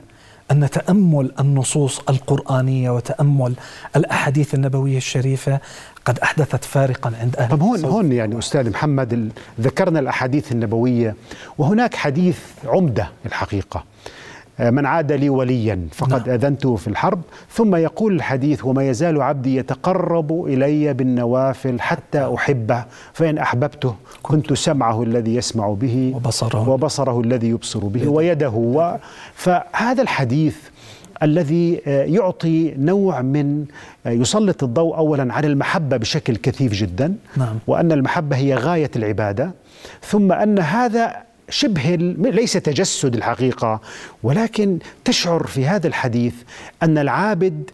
أن 0.51 0.69
تأمل 0.69 1.31
النصوص 1.39 1.99
القرآنية 2.09 2.89
وتأمل 2.89 3.53
الأحاديث 3.95 4.53
النبوية 4.53 4.97
الشريفة 4.97 5.59
قد 6.05 6.19
أحدثت 6.19 6.63
فارقا 6.63 7.13
عند 7.21 7.35
أهل 7.35 7.49
طب 7.51 7.61
هون 7.61 7.85
هون 7.85 8.11
يعني 8.11 8.39
أستاذ 8.39 8.69
محمد 8.69 9.31
ذكرنا 9.61 9.99
الأحاديث 9.99 10.51
النبوية 10.51 11.15
وهناك 11.57 11.95
حديث 11.95 12.37
عمدة 12.65 13.09
الحقيقة. 13.25 13.83
من 14.59 14.85
عاد 14.85 15.11
لي 15.11 15.29
وليا 15.29 15.87
فقد 15.91 16.27
نعم. 16.27 16.35
أذنته 16.35 16.75
في 16.75 16.87
الحرب 16.87 17.21
ثم 17.49 17.75
يقول 17.75 18.15
الحديث 18.15 18.65
وما 18.65 18.89
يزال 18.89 19.21
عبدي 19.21 19.55
يتقرب 19.55 20.45
إلي 20.45 20.93
بالنوافل 20.93 21.81
حتى 21.81 22.33
أحبه 22.35 22.85
فإن 23.13 23.37
أحببته 23.37 23.95
كنت 24.23 24.53
سمعه 24.53 25.03
الذي 25.03 25.35
يسمع 25.35 25.73
به 25.73 26.11
وبصره, 26.15 26.69
وبصره 26.69 27.21
الذي 27.21 27.49
يبصر 27.49 27.79
به 27.79 28.07
ويده 28.07 28.49
و 28.49 28.97
فهذا 29.33 30.01
الحديث 30.01 30.55
الذي 31.23 31.81
آه، 31.87 32.03
يعطي 32.03 32.73
نوع 32.77 33.21
من 33.21 33.65
آه، 34.05 34.09
يسلط 34.09 34.63
الضوء 34.63 34.97
اولا 34.97 35.33
على 35.33 35.47
المحبة 35.47 35.97
بشكل 35.97 36.35
كثيف 36.35 36.73
جدا 36.73 37.15
نعم. 37.37 37.59
وأن 37.67 37.91
المحبة 37.91 38.35
هي 38.35 38.55
غاية 38.55 38.91
العبادة 38.95 39.51
ثم 40.01 40.31
أن 40.31 40.59
هذا 40.59 41.15
شبه 41.49 41.95
ليس 42.19 42.53
تجسد 42.53 43.15
الحقيقة 43.15 43.81
ولكن 44.23 44.79
تشعر 45.05 45.47
في 45.47 45.67
هذا 45.67 45.87
الحديث 45.87 46.33
أن 46.83 46.97
العابد 46.97 47.69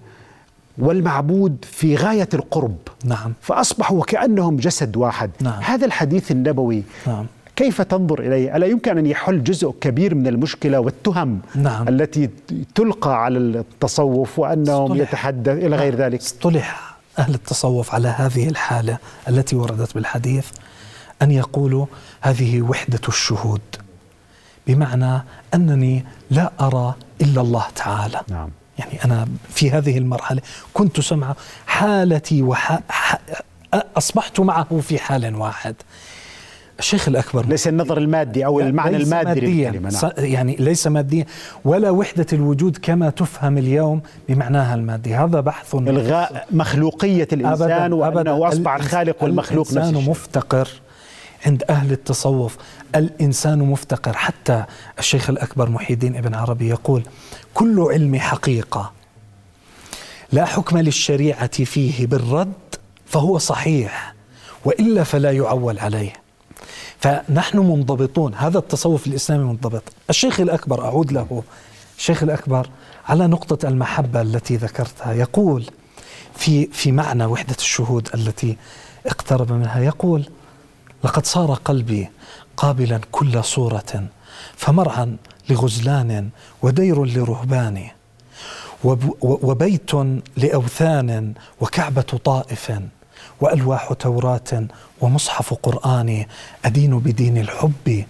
والمعبود 0.77 1.65
في 1.71 1.95
غاية 1.95 2.29
القرب 2.34 2.77
نعم 3.05 3.34
فأصبحوا 3.41 3.99
وكأنهم 3.99 4.58
جسد 4.58 4.97
واحد 4.97 5.32
نعم. 5.41 5.62
هذا 5.62 5.86
الحديث 5.86 6.32
النبوي 6.32 6.84
نعم 7.08 7.25
كيف 7.55 7.82
تنظر 7.82 8.19
إليه؟ 8.19 8.55
ألا 8.55 8.67
يمكن 8.67 8.97
أن 8.97 9.05
يحل 9.05 9.43
جزء 9.43 9.71
كبير 9.82 10.15
من 10.15 10.27
المشكلة 10.27 10.79
والتهم 10.79 11.39
نعم. 11.55 11.88
التي 11.88 12.29
تلقى 12.75 13.23
على 13.23 13.38
التصوف 13.38 14.39
وأنهم 14.39 14.95
يتحدث 14.95 15.58
إلى 15.58 15.75
غير 15.75 15.95
نعم. 15.95 16.01
ذلك؟ 16.01 16.19
اصطلح 16.19 16.97
أهل 17.19 17.34
التصوف 17.34 17.95
على 17.95 18.08
هذه 18.08 18.47
الحالة 18.47 18.97
التي 19.29 19.55
وردت 19.55 19.93
بالحديث 19.95 20.47
أن 21.21 21.32
يقولوا 21.32 21.86
هذه 22.21 22.62
وحدة 22.62 23.01
الشهود 23.08 23.62
بمعنى 24.67 25.23
أنني 25.53 26.05
لا 26.32 26.51
أرى 26.62 26.95
إلا 27.21 27.41
الله 27.41 27.65
تعالى. 27.75 28.21
نعم. 28.29 28.49
يعني 28.79 29.05
أنا 29.05 29.27
في 29.49 29.71
هذه 29.71 29.97
المرحلة 29.97 30.41
كنت 30.73 30.99
سمع 30.99 31.36
حالتي 31.67 32.43
وح... 32.43 32.79
أصبحت 33.73 34.39
معه 34.39 34.79
في 34.79 34.99
حال 34.99 35.36
واحد. 35.36 35.75
الشيخ 36.79 37.08
الأكبر 37.08 37.45
ليس 37.45 37.67
النظر 37.67 37.97
المادي 37.97 38.45
أو 38.45 38.60
المعنى 38.60 38.97
المادي 38.97 39.39
للكلمة 39.39 39.89
نعم. 39.89 40.12
يعني 40.17 40.55
ليس 40.55 40.88
ماديا. 40.88 41.25
ولا 41.65 41.89
وحدة 41.89 42.25
الوجود 42.34 42.77
كما 42.82 43.10
تفهم 43.10 43.58
اليوم 43.58 44.01
بمعناها 44.29 44.75
المادي. 44.75 45.15
هذا 45.15 45.39
بحث 45.39 45.75
إلغاء 45.75 46.47
مخلوقية 46.51 47.27
الإنسان 47.34 47.71
أبداً 47.71 47.95
وأنه 47.95 48.19
أبداً. 48.19 48.47
أصبح 48.47 48.75
الخالق 48.75 49.23
والمخلوق 49.23 49.73
نفس 49.73 49.77
الشيء 49.77 50.10
مفتقر. 50.10 50.69
عند 51.45 51.63
أهل 51.69 51.91
التصوف. 51.91 52.58
الإنسان 52.95 53.60
مفتقر. 53.60 54.13
حتى 54.13 54.63
الشيخ 54.99 55.30
الأكبر 55.30 55.69
محي 55.69 55.93
الدين 55.93 56.15
ابن 56.15 56.36
عربي 56.36 56.69
يقول 56.69 57.04
كل 57.54 57.80
علم 57.91 58.19
حقيقة. 58.19 58.91
لا 60.32 60.45
حكم 60.45 60.78
للشريعة 60.78 61.63
فيه 61.63 62.08
بالرد 62.08 62.54
فهو 63.06 63.38
صحيح 63.38 64.13
وإلا 64.65 65.04
فلا 65.04 65.32
يعول 65.32 65.80
عليه. 65.80 66.13
فنحن 66.99 67.58
منضبطون. 67.58 68.34
هذا 68.34 68.58
التصوف 68.58 69.08
الإسلامي 69.08 69.43
منضبط. 69.43 69.84
الشيخ 70.10 70.39
الأكبر 70.39 70.86
أعود 70.86 71.12
له. 71.12 71.43
الشيخ 71.97 72.23
الأكبر 72.23 72.69
على 73.08 73.28
نقطة 73.28 73.67
المحبة 73.67 74.21
التي 74.21 74.56
ذكرتها 74.56 75.13
يقول 75.13 75.65
في 76.36 76.65
في 76.65 76.91
معنى 76.91 77.25
وحدة 77.25 77.56
الشهود 77.60 78.10
التي 78.13 78.58
اقترب 79.06 79.52
منها 79.52 79.80
يقول 79.80 80.30
لقد 81.04 81.26
صار 81.26 81.54
قلبي 81.54 82.10
قابلا 82.58 83.00
كل 83.12 83.44
صورة 83.44 84.04
فمرعا 84.56 85.18
لغزلان 85.50 86.30
ودير 86.62 87.06
لرهبان 87.06 87.88
وبيت 89.22 89.92
لأوثان 90.38 91.34
وكعبة 91.62 92.02
طائف 92.02 92.72
وألواح 93.42 93.94
توراة 93.94 94.68
ومصحف 95.02 95.54
قرآن 95.54 96.26
أدين 96.66 97.00
بدين 97.00 97.38
الحب 97.38 98.04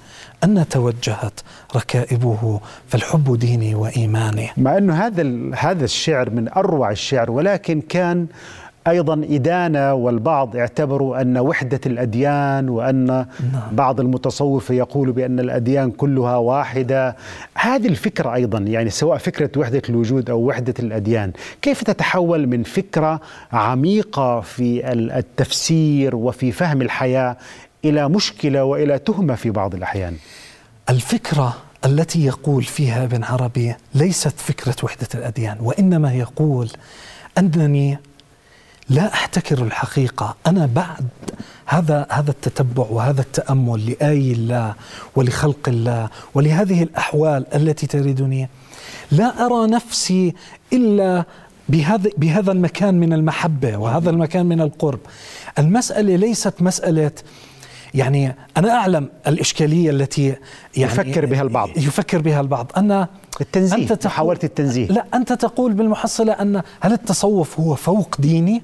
أن 0.43 0.69
توجهت 0.69 1.39
ركائبه 1.75 2.59
فالحب 2.87 3.39
ديني 3.39 3.75
وإيماني. 3.75 4.49
مع 4.57 4.77
انه 4.77 5.05
هذا 5.05 5.55
هذا 5.55 5.85
الشعر 5.85 6.29
من 6.29 6.49
أروع 6.49 6.91
الشعر 6.91 7.31
ولكن 7.31 7.81
كان 7.81 8.27
أيضا 8.87 9.13
إدانة 9.13 9.93
والبعض 9.93 10.55
اعتبروا 10.55 11.21
أن 11.21 11.37
وحدة 11.37 11.79
الأديان 11.85 12.69
وأن 12.69 13.05
نعم. 13.05 13.25
بعض 13.71 13.99
المتصوفه 13.99 14.73
يقول 14.73 15.11
بأن 15.11 15.39
الأديان 15.39 15.91
كلها 15.91 16.37
واحدة 16.37 17.15
هذه 17.55 17.87
الفكرة 17.87 18.33
أيضا 18.33 18.59
يعني 18.59 18.89
سواء 18.89 19.17
فكرة 19.17 19.49
وحدة 19.57 19.81
الوجود 19.89 20.29
أو 20.29 20.39
وحدة 20.39 20.73
الأديان 20.79 21.31
كيف 21.61 21.83
تتحول 21.83 22.47
من 22.47 22.63
فكرة 22.63 23.21
عميقة 23.51 24.41
في 24.41 24.93
التفسير 24.93 26.15
وفي 26.15 26.51
فهم 26.51 26.81
الحياة 26.81 27.37
إلى 27.85 28.09
مشكلة 28.09 28.63
وإلى 28.63 28.99
تهمة 28.99 29.35
في 29.35 29.49
بعض 29.49 29.75
الأحيان 29.75 30.15
الفكرة 30.89 31.57
التي 31.85 32.25
يقول 32.25 32.63
فيها 32.63 33.03
ابن 33.03 33.23
عربي 33.23 33.75
ليست 33.95 34.39
فكرة 34.39 34.75
وحدة 34.83 35.07
الأديان 35.15 35.57
وإنما 35.61 36.13
يقول 36.13 36.69
أنني 37.37 37.99
لا 38.89 39.13
أحتكر 39.13 39.63
الحقيقة. 39.63 40.35
أنا 40.47 40.65
بعد 40.65 41.07
هذا 41.65 42.07
هذا 42.09 42.31
التتبع 42.31 42.85
وهذا 42.89 43.21
التأمل 43.21 43.89
لآي 43.89 44.31
الله 44.31 44.75
ولخلق 45.15 45.69
الله 45.69 46.09
ولهذه 46.33 46.83
الأحوال 46.83 47.45
التي 47.55 47.87
تريدني 47.87 48.49
لا 49.11 49.45
أرى 49.45 49.67
نفسي 49.67 50.33
إلا 50.73 51.25
بهذا 51.69 52.09
بهذا 52.17 52.51
المكان 52.51 52.99
من 52.99 53.13
المحبة 53.13 53.77
وهذا 53.77 54.09
المكان 54.09 54.45
من 54.45 54.61
القرب. 54.61 54.99
المسألة 55.59 56.15
ليست 56.15 56.61
مسألة 56.61 57.11
يعني 57.93 58.35
أنا 58.57 58.71
أعلم 58.71 59.09
الإشكالية 59.27 59.89
التي 59.89 60.25
يعني 60.25 60.39
يفكر 60.75 61.25
بها 61.25 61.41
البعض. 61.41 61.69
يفكر 61.77 62.21
بها 62.21 62.41
البعض. 62.41 62.71
أنا 62.77 63.07
التنزيه 63.41 63.75
أنت 63.75 64.07
محاولة 64.07 64.39
التنزيه. 64.43 64.87
لا 64.87 65.05
أنت 65.13 65.33
تقول 65.33 65.73
بالمحصلة 65.73 66.33
أن 66.33 66.61
هل 66.79 66.93
التصوف 66.93 67.59
هو 67.59 67.75
فوق 67.75 68.15
ديني؟ 68.19 68.63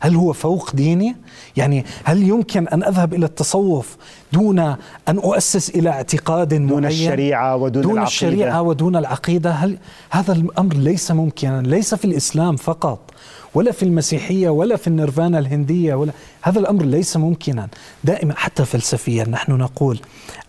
هل 0.00 0.16
هو 0.16 0.32
فوق 0.32 0.74
ديني؟ 0.74 1.16
يعني 1.56 1.84
هل 2.04 2.22
يمكن 2.22 2.68
أن 2.68 2.84
أذهب 2.84 3.14
إلى 3.14 3.26
التصوف 3.26 3.96
دون 4.32 4.58
أن 4.58 4.76
أؤسس 5.08 5.70
إلى 5.70 5.90
اعتقاد 5.90 6.48
دون 6.48 6.82
معين؟ 6.82 6.86
الشريعة 6.86 7.56
ودون 7.56 7.82
دون 7.82 7.92
العقيدة 7.92 8.08
الشريعة 8.08 8.62
ودون 8.62 8.96
العقيدة، 8.96 9.50
هل 9.50 9.78
هذا 10.10 10.32
الأمر 10.32 10.74
ليس 10.74 11.10
ممكنا، 11.10 11.62
ليس 11.62 11.94
في 11.94 12.04
الإسلام 12.04 12.56
فقط 12.56 13.10
ولا 13.54 13.72
في 13.72 13.82
المسيحية 13.82 14.48
ولا 14.48 14.76
في 14.76 14.86
النيرفانا 14.86 15.38
الهندية 15.38 15.94
ولا 15.94 16.12
هذا 16.42 16.58
الأمر 16.58 16.84
ليس 16.84 17.16
ممكنا، 17.16 17.68
دائما 18.04 18.34
حتى 18.36 18.64
فلسفيا 18.64 19.24
نحن 19.24 19.52
نقول 19.52 20.00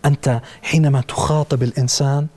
أنت 0.06 0.42
حينما 0.62 1.02
تخاطب 1.02 1.64
الإنسان 1.64 2.28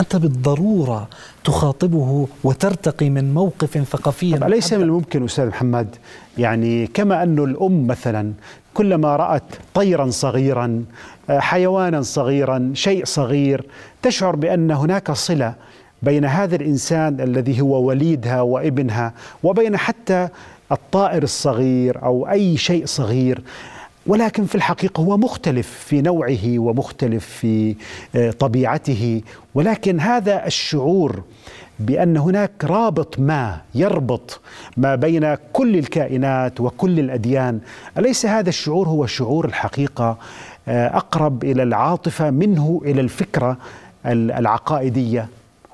أنت 0.00 0.16
بالضرورة 0.16 1.08
تخاطبه 1.44 2.28
وترتقي 2.44 3.10
من 3.10 3.34
موقف 3.34 3.78
ثقافي 3.78 4.46
أليس 4.46 4.72
من 4.72 4.82
الممكن 4.82 5.24
أستاذ 5.24 5.46
محمد؟ 5.46 5.96
يعني 6.38 6.86
كما 6.86 7.22
أن 7.22 7.38
الأم 7.38 7.86
مثلا 7.86 8.32
كلما 8.74 9.16
رأت 9.16 9.42
طيرا 9.74 10.10
صغيرا 10.10 10.84
حيوانا 11.30 12.02
صغيرا 12.02 12.70
شيء 12.74 13.04
صغير 13.04 13.64
تشعر 14.02 14.36
بأن 14.36 14.70
هناك 14.70 15.10
صلة 15.10 15.54
بين 16.02 16.24
هذا 16.24 16.56
الإنسان 16.56 17.20
الذي 17.20 17.60
هو 17.60 17.82
وليدها 17.82 18.40
وابنها 18.40 19.12
وبين 19.42 19.76
حتى 19.76 20.28
الطائر 20.72 21.22
الصغير 21.22 22.02
أو 22.02 22.30
أي 22.30 22.56
شيء 22.56 22.86
صغير. 22.86 23.42
ولكن 24.06 24.46
في 24.46 24.54
الحقيقة 24.54 25.00
هو 25.00 25.16
مختلف 25.16 25.70
في 25.70 26.02
نوعه 26.02 26.58
ومختلف 26.58 27.26
في 27.26 27.76
آه، 28.16 28.30
طبيعته. 28.30 29.22
ولكن 29.54 30.00
هذا 30.00 30.46
الشعور 30.46 31.22
بأن 31.78 32.16
هناك 32.16 32.64
رابط 32.64 33.18
ما 33.18 33.60
يربط 33.74 34.40
ما 34.76 34.94
بين 34.94 35.34
كل 35.52 35.76
الكائنات 35.76 36.60
وكل 36.60 37.00
الأديان 37.00 37.60
أليس 37.98 38.26
هذا 38.26 38.48
الشعور 38.48 38.88
هو 38.88 39.06
شعور 39.06 39.44
الحقيقة 39.44 40.18
آه، 40.68 40.96
أقرب 40.96 41.44
إلى 41.44 41.62
العاطفة 41.62 42.30
منه 42.30 42.80
إلى 42.84 43.00
الفكرة 43.00 43.56
العقائدية؟ 44.06 45.28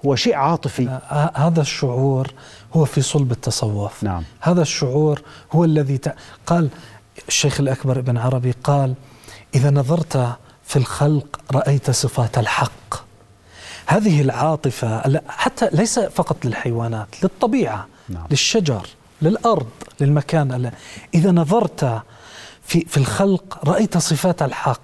هو 0.06 0.16
شيء 0.16 0.34
عاطفي. 0.34 0.88
آه، 0.88 1.30
هذا 1.34 1.60
الشعور 1.60 2.30
هو 2.74 2.84
في 2.84 3.00
صلب 3.00 3.32
التصوف. 3.32 4.04
نعم. 4.04 4.22
هذا 4.40 4.62
الشعور 4.62 5.22
هو 5.52 5.64
الذي 5.64 6.00
قال 6.46 6.68
الشيخ 7.30 7.60
الأكبر 7.60 7.98
ابن 7.98 8.16
عربي 8.16 8.54
قال 8.64 8.94
إذا 9.54 9.70
نظرت 9.70 10.36
في 10.64 10.76
الخلق 10.76 11.40
رأيت 11.52 11.90
صفات 11.90 12.38
الحق 12.38 12.94
هذه 13.86 14.20
العاطفة 14.20 15.20
حتى 15.28 15.68
ليس 15.72 15.98
فقط 15.98 16.44
للحيوانات 16.44 17.08
للطبيعة 17.22 17.86
نعم. 18.08 18.26
للشجر 18.30 18.86
للأرض 19.22 19.68
للمكان 20.00 20.72
إذا 21.14 21.30
نظرت 21.30 22.02
في 22.70 22.84
في 22.88 22.96
الخلق 22.96 23.68
رأيت 23.68 23.98
صفات 23.98 24.42
الحق. 24.42 24.80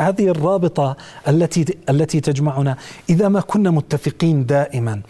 هذه 0.00 0.28
الرابطة 0.28 0.96
التي 1.28 1.64
التي 1.90 2.20
تجمعنا. 2.20 2.76
إذا 3.10 3.28
ما 3.28 3.40
كنا 3.40 3.70
متفقين 3.70 4.46
دائما 4.46 5.00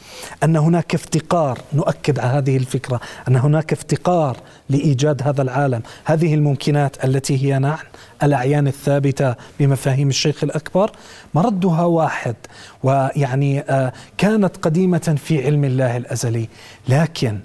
أن 0.45 0.57
هناك 0.57 0.95
افتقار 0.95 1.59
نؤكد 1.73 2.19
على 2.19 2.38
هذه 2.38 2.57
الفكرة 2.57 3.01
أن 3.29 3.37
هناك 3.37 3.73
افتقار 3.73 4.37
لإيجاد 4.69 5.23
هذا 5.23 5.43
العالم. 5.43 5.83
هذه 6.05 6.35
الممكنات 6.35 7.05
التي 7.05 7.45
هي 7.45 7.59
نحن 7.59 7.87
الأعيان 8.23 8.66
الثابتة 8.66 9.35
بمفاهيم 9.61 10.09
الشيخ 10.09 10.45
الأكبر. 10.45 10.90
مردها 11.35 11.85
واحد 11.85 12.37
ويعني 12.83 13.61
آه، 13.61 13.93
كانت 14.19 14.57
قديمة 14.57 15.19
في 15.27 15.45
علم 15.45 15.64
الله 15.64 15.97
الأزلي. 15.97 16.49
لكن 16.88 17.40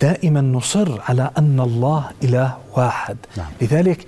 دائما 0.00 0.40
نصر 0.40 1.00
على 1.08 1.30
أن 1.38 1.60
الله 1.60 2.10
إله 2.24 2.56
واحد. 2.76 3.16
نعم. 3.36 3.46
لذلك 3.60 4.06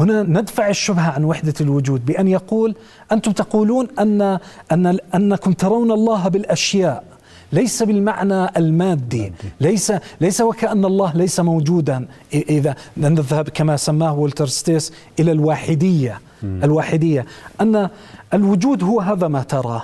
هنا 0.00 0.22
ندفع 0.22 0.68
الشبهة 0.68 1.10
عن 1.10 1.24
وحدة 1.24 1.54
الوجود 1.60 2.04
بأن 2.06 2.28
يقول 2.28 2.74
أنتم 3.12 3.32
تقولون 3.32 3.88
ان 3.98 4.38
ان 4.72 4.98
أنكم 5.14 5.52
ترون 5.52 5.90
الله 5.92 6.28
بالأشياء 6.28 7.04
ليس 7.52 7.82
بالمعنى 7.82 8.56
المادي. 8.56 9.32
ليس 9.60 9.92
ليس 10.20 10.40
وكأن 10.40 10.84
الله 10.84 11.12
ليس 11.16 11.40
موجودا. 11.40 12.06
إذا 12.34 12.74
نذهب 12.96 13.48
كما 13.48 13.76
سماه 13.76 14.18
والتر 14.18 14.46
ستيس 14.46 14.92
إلى 15.20 15.32
الواحدية. 15.32 16.20
الواحدية. 16.44 17.26
أن 17.60 17.88
الوجود 18.34 18.82
هو 18.82 19.00
هذا 19.00 19.28
ما 19.28 19.42
تراه. 19.42 19.82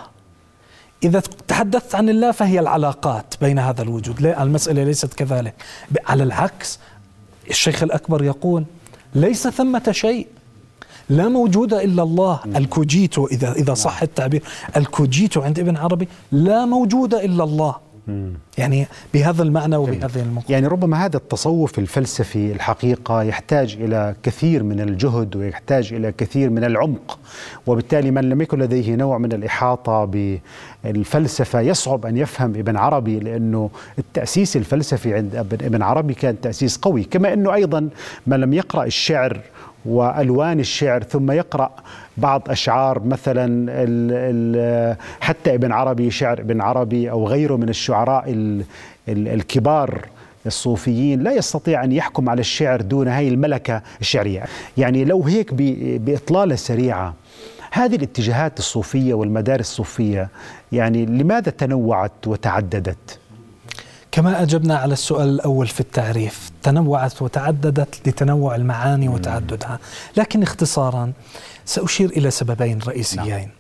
إذا 1.03 1.23
تحدثت 1.49 1.95
عن 1.95 2.09
الله 2.09 2.31
فهي 2.31 2.61
العلاقات 2.61 3.35
بين 3.41 3.59
هذا 3.59 3.83
الوجود. 3.83 4.21
لا 4.21 4.43
المسألة 4.43 4.85
ليست 4.85 5.15
كذلك. 5.15 5.55
على 6.07 6.23
العكس 6.23 6.79
الشيخ 7.51 7.83
الأكبر 7.83 8.25
يقول 8.25 8.65
ليس 9.15 9.49
ثمة 9.49 9.89
شيء. 9.91 10.27
لا 11.09 11.29
موجود 11.29 11.75
إلا 11.75 12.03
الله. 12.03 12.41
الكوجيتو 12.57 13.27
إذا 13.27 13.53
إذا 13.53 13.75
صح 13.75 14.03
التعبير 14.03 14.43
الكوجيتو 14.77 15.41
عند 15.41 15.59
ابن 15.59 15.77
عربي 15.77 16.09
لا 16.33 16.65
موجود 16.65 17.15
إلا 17.15 17.45
الله. 17.45 17.75
يعني 18.59 18.87
بهذا 19.15 19.43
المعنى 19.43 19.77
وبهذه 19.77 20.21
المقولة 20.21 20.45
يعني 20.49 20.67
ربما 20.67 21.05
هذا 21.05 21.17
التصوف 21.17 21.79
الفلسفي 21.79 22.53
الحقيقة 22.53 23.23
يحتاج 23.23 23.77
إلى 23.81 24.15
كثير 24.23 24.63
من 24.63 24.81
الجهد 24.81 25.37
ويحتاج 25.37 25.93
إلى 25.93 26.13
كثير 26.13 26.51
من 26.51 26.65
العمق 26.65 27.19
وبالتالي 27.67 28.11
من 28.11 28.29
لم 28.29 28.41
يكن 28.41 28.59
لديه 28.59 28.95
نوع 28.95 29.19
من 29.19 29.33
الإحاطة 29.33 30.05
بالفلسفة 30.85 31.61
يصعب 31.61 32.07
أن 32.07 32.17
يفهم 32.17 32.51
ابن 32.51 32.77
عربي 32.77 33.21
لأنه 33.21 33.71
التأسيس 33.99 34.57
الفلسفي 34.57 35.15
عند 35.15 35.37
ابن 35.53 35.83
عربي 35.83 36.15
كان 36.15 36.41
تأسيس 36.41 36.77
قوي 36.77 37.05
كما 37.05 37.33
أنه 37.33 37.55
أيضا 37.55 37.89
من 38.27 38.41
لم 38.41 38.53
يقرأ 38.53 38.85
الشعر 38.85 39.41
وألوان 39.89 40.61
الشعر 40.61 41.03
ثم 41.03 41.31
يقرأ 41.31 41.71
بعض 42.17 42.43
أشعار 42.51 43.03
مثلا 43.03 43.45
ال 43.45 44.13
ال 44.13 44.97
حتى 45.21 45.55
ابن 45.55 45.73
عربي 45.73 46.11
شعر 46.11 46.41
ابن 46.41 46.61
عربي 46.61 47.11
أو 47.11 47.29
غيره 47.29 47.57
من 47.57 47.69
الشعراء 47.69 48.31
ال 48.31 48.65
الكبار 49.09 50.09
الصوفيين 50.47 51.23
لا 51.23 51.33
يستطيع 51.33 51.85
أن 51.85 51.93
يحكم 51.93 52.29
على 52.29 52.41
الشعر 52.41 52.81
دون 52.81 53.09
هاي 53.09 53.29
الملكة 53.29 53.83
الشعرية، 54.01 54.45
يعني 54.77 55.05
لو 55.05 55.23
هيك 55.23 55.55
بإطلالة 55.55 56.55
سريعة 56.55 57.15
هذه 57.73 57.97
الاتجاهات 57.97 58.59
الصوفية 58.59 59.15
والمدارس 59.15 59.61
الصوفية 59.61 60.29
يعني 60.73 61.07
لماذا 61.07 61.51
تنوعت 61.51 62.27
وتعددت؟ 62.27 63.19
كما 64.13 64.43
أجبنا 64.43 64.77
على 64.77 64.93
السؤال 64.93 65.29
الأول 65.29 65.67
في 65.67 65.81
التعريف 65.81 66.51
تنوعت 66.63 67.23
وتعددت 67.23 68.09
لتنوع 68.09 68.55
المعاني 68.55 69.09
وتعددها. 69.09 69.79
لكن 70.17 70.43
اختصارا 70.43 71.13
سأشير 71.65 72.11
إلى 72.11 72.31
سببين 72.31 72.79
رئيسيين. 72.87 73.51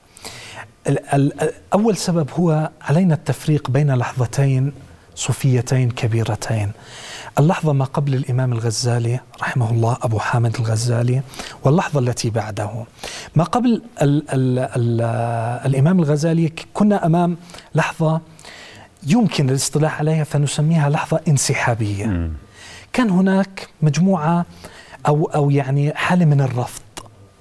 نعم. 0.88 1.30
أول 1.72 1.96
سبب 1.96 2.30
هو 2.38 2.70
علينا 2.82 3.14
التفريق 3.14 3.70
بين 3.70 3.94
لحظتين 3.94 4.72
صوفيتين 5.14 5.90
كبيرتين. 5.90 6.70
اللحظة 7.38 7.72
ما 7.72 7.84
قبل 7.84 8.14
الإمام 8.14 8.52
الغزالي 8.52 9.20
رحمه 9.40 9.70
الله 9.70 9.96
أبو 10.02 10.18
حامد 10.18 10.56
الغزالي 10.56 11.22
واللحظة 11.64 12.00
التي 12.00 12.30
بعده. 12.30 12.84
ما 13.37 13.44
قبل 13.44 13.82
ال 14.02 14.24
ال 14.32 14.58
ال 14.58 15.00
الإمام 15.66 15.98
الغزالي 15.98 16.52
كنا 16.74 17.06
أمام 17.06 17.37
لحظة 17.74 18.20
يمكن 19.08 19.50
الاصطلاح 19.50 19.98
عليها 19.98 20.24
فنسميها 20.24 20.90
لحظة 20.90 21.20
انسحابية. 21.28 22.06
م. 22.06 22.32
كان 22.92 23.10
هناك 23.10 23.68
مجموعة 23.82 24.46
أو 25.06 25.24
أو 25.24 25.50
يعني 25.50 25.94
حالة 25.94 26.24
من 26.24 26.40
الرفض 26.40 26.82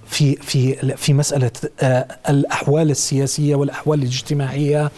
في 0.06 0.36
في 0.36 0.76
في 0.98 1.14
مسألة 1.14 1.52
آه، 1.80 2.08
الأحوال 2.30 2.92
السياسية 2.92 3.56
والأحوال 3.56 4.00
الاجتماعية 4.00 4.92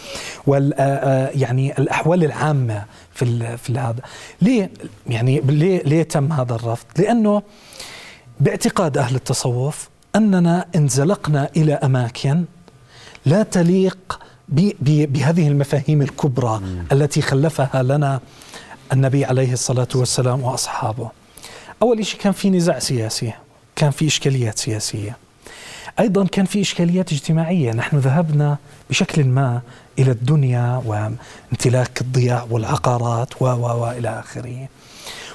وال 0.48 0.74
آه، 0.74 0.84
آه، 0.84 1.30
يعني 1.36 1.78
الأحوال 1.78 2.24
العامة 2.24 2.86
في 3.14 3.58
في 3.58 3.74
هذا 3.74 4.02
ليه 4.42 4.72
يعني 5.08 5.40
ليه 5.40 5.84
ليه 5.84 6.04
تم 6.04 6.34
هذا 6.34 6.56
الرفض؟ 6.56 6.86
لأنه 6.98 7.42
باعتقاد 8.40 8.98
أهل 8.98 9.16
التصوف 9.16 9.90
أننا 10.16 10.66
انزلقنا 10.76 11.50
إلى 11.58 11.74
أماكن 11.74 12.46
لا 13.26 13.44
تليق 13.44 14.20
بهذه 14.52 15.48
المفاهيم 15.48 16.02
الكبرى 16.02 16.60
مم. 16.60 16.84
التي 16.92 17.22
خلفها 17.22 17.84
لنا 17.84 18.20
النبي 18.94 19.26
عليه 19.26 19.54
الصلاة 19.54 19.88
والسلام 19.96 20.44
وأصحابه. 20.44 21.10
أول 21.82 22.06
شيء 22.06 22.20
كان 22.20 22.34
في 22.34 22.50
نزاع 22.50 22.80
سياسي 22.80 23.34
كان 23.76 23.92
في 23.92 24.08
إشكاليات 24.08 24.60
سياسية. 24.60 25.18
أيضا 26.00 26.26
كان 26.26 26.46
في 26.46 26.62
إشكاليات 26.62 27.12
اجتماعية. 27.12 27.72
نحن 27.72 27.98
ذهبنا 27.98 28.58
بشكل 28.90 29.24
ما 29.24 29.62
إلى 30.00 30.12
الدنيا 30.12 30.82
وامتلاك 30.86 32.02
الضياع 32.02 32.46
والعقارات 32.50 33.42
و 33.42 33.46
و 33.46 33.82
وإلى 33.82 34.20
آخره. 34.20 34.68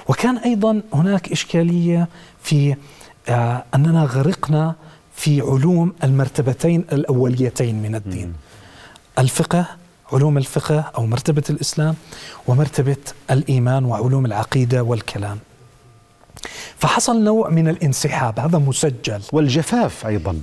وكان 0.08 0.36
أيضا 0.36 0.82
هناك 0.94 1.32
إشكالية 1.32 2.08
في 2.42 2.76
آه 3.28 3.64
أننا 3.74 4.04
غرقنا 4.04 4.74
في 5.16 5.40
علوم 5.40 5.92
المرتبتين 6.04 6.84
الأوليتين 6.92 7.82
من 7.82 7.94
الدين. 7.94 8.32
الفقه 9.18 9.66
علوم 10.12 10.38
الفقه 10.38 10.80
أو 10.98 11.06
مرتبة 11.06 11.42
الإسلام 11.50 11.94
ومرتبة 12.46 12.96
الإيمان 13.30 13.84
وعلوم 13.84 14.26
العقيدة 14.26 14.82
والكلام. 14.82 15.38
فحصل 16.78 17.24
نوع 17.24 17.48
من 17.48 17.68
الانسحاب 17.68 18.40
هذا 18.40 18.58
مسجل 18.58 19.20
والجفاف 19.32 20.06
أيضا 20.06 20.40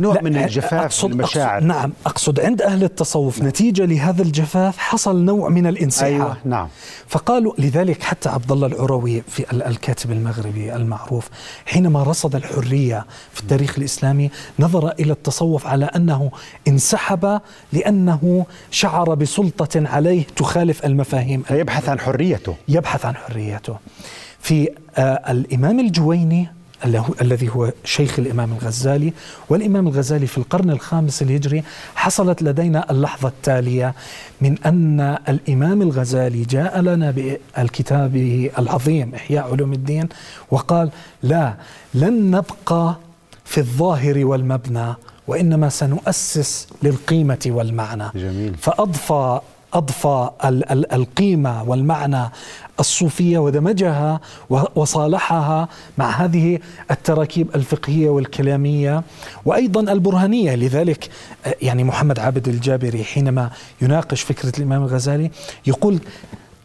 نوع 0.00 0.20
من 0.22 0.36
الجفاف 0.36 0.74
أقصد 0.74 1.10
المشاعر 1.10 1.56
أقصد 1.56 1.66
نعم 1.66 1.92
أقصد 2.06 2.40
عند 2.40 2.62
أهل 2.62 2.84
التصوف 2.84 3.38
نعم. 3.38 3.48
نتيجة 3.48 3.84
لهذا 3.84 4.22
الجفاف 4.22 4.78
حصل 4.78 5.24
نوع 5.24 5.48
من 5.48 5.66
الانسحاب. 5.66 6.12
أيوة 6.12 6.36
نعم. 6.44 6.68
فقالوا 7.08 7.52
لذلك 7.58 8.02
حتى 8.02 8.28
عبد 8.28 8.52
الله 8.52 8.66
العروي 8.66 9.22
في 9.28 9.52
الكاتب 9.52 10.12
المغربي 10.12 10.76
المعروف 10.76 11.28
حينما 11.66 12.02
رصد 12.02 12.34
الحرية 12.34 13.06
في 13.32 13.40
التاريخ 13.40 13.78
الإسلامي 13.78 14.30
نظر 14.58 14.92
إلى 14.92 15.12
التصوف 15.12 15.66
على 15.66 15.84
أنه 15.84 16.30
انسحب 16.68 17.40
لأنه 17.72 18.46
شعر 18.70 19.14
بسلطة 19.14 19.88
عليه 19.88 20.26
تخالف 20.36 20.84
المفاهيم. 20.86 21.42
يبحث 21.50 21.88
عن 21.88 22.00
حريته. 22.00 22.54
يبحث 22.68 23.04
عن 23.04 23.16
حريته. 23.16 23.76
في 24.40 24.68
آه 24.96 25.30
الإمام 25.30 25.80
الجويني 25.80 26.57
الذي 27.20 27.48
هو 27.48 27.72
شيخ 27.84 28.18
الإمام 28.18 28.52
الغزالي 28.52 29.12
والإمام 29.48 29.88
الغزالي 29.88 30.26
في 30.26 30.38
القرن 30.38 30.70
الخامس 30.70 31.22
الهجري 31.22 31.64
حصلت 31.94 32.42
لدينا 32.42 32.90
اللحظة 32.90 33.28
التالية 33.28 33.94
من 34.40 34.58
أن 34.66 35.00
الإمام 35.28 35.82
الغزالي 35.82 36.42
جاء 36.44 36.80
لنا 36.80 37.14
بكتابه 37.58 38.50
العظيم 38.58 39.14
إحياء 39.14 39.52
علوم 39.52 39.72
الدين 39.72 40.08
وقال 40.50 40.90
لا 41.22 41.54
لن 41.94 42.30
نبقى 42.30 42.96
في 43.44 43.58
الظاهر 43.58 44.26
والمبنى 44.26 44.94
وإنما 45.26 45.68
سنؤسس 45.68 46.66
للقيمة 46.82 47.38
والمعنى 47.46 48.04
جميل. 48.14 48.54
فأضفى 48.54 49.40
أضفى 49.74 50.30
القيمة 50.92 51.62
والمعنى 51.62 52.30
الصوفية 52.80 53.38
ودمجها 53.38 54.20
وصالحها 54.74 55.68
مع 55.98 56.10
هذه 56.10 56.58
التراكيب 56.90 57.48
الفقهية 57.54 58.10
والكلامية 58.10 59.02
وأيضا 59.44 59.92
البرهانية. 59.92 60.54
لذلك 60.54 61.08
يعني 61.62 61.84
محمد 61.84 62.18
عابد 62.18 62.48
الجابري 62.48 63.04
حينما 63.04 63.50
يناقش 63.82 64.22
فكرة 64.22 64.52
الإمام 64.58 64.82
الغزالي 64.82 65.30
يقول 65.66 65.98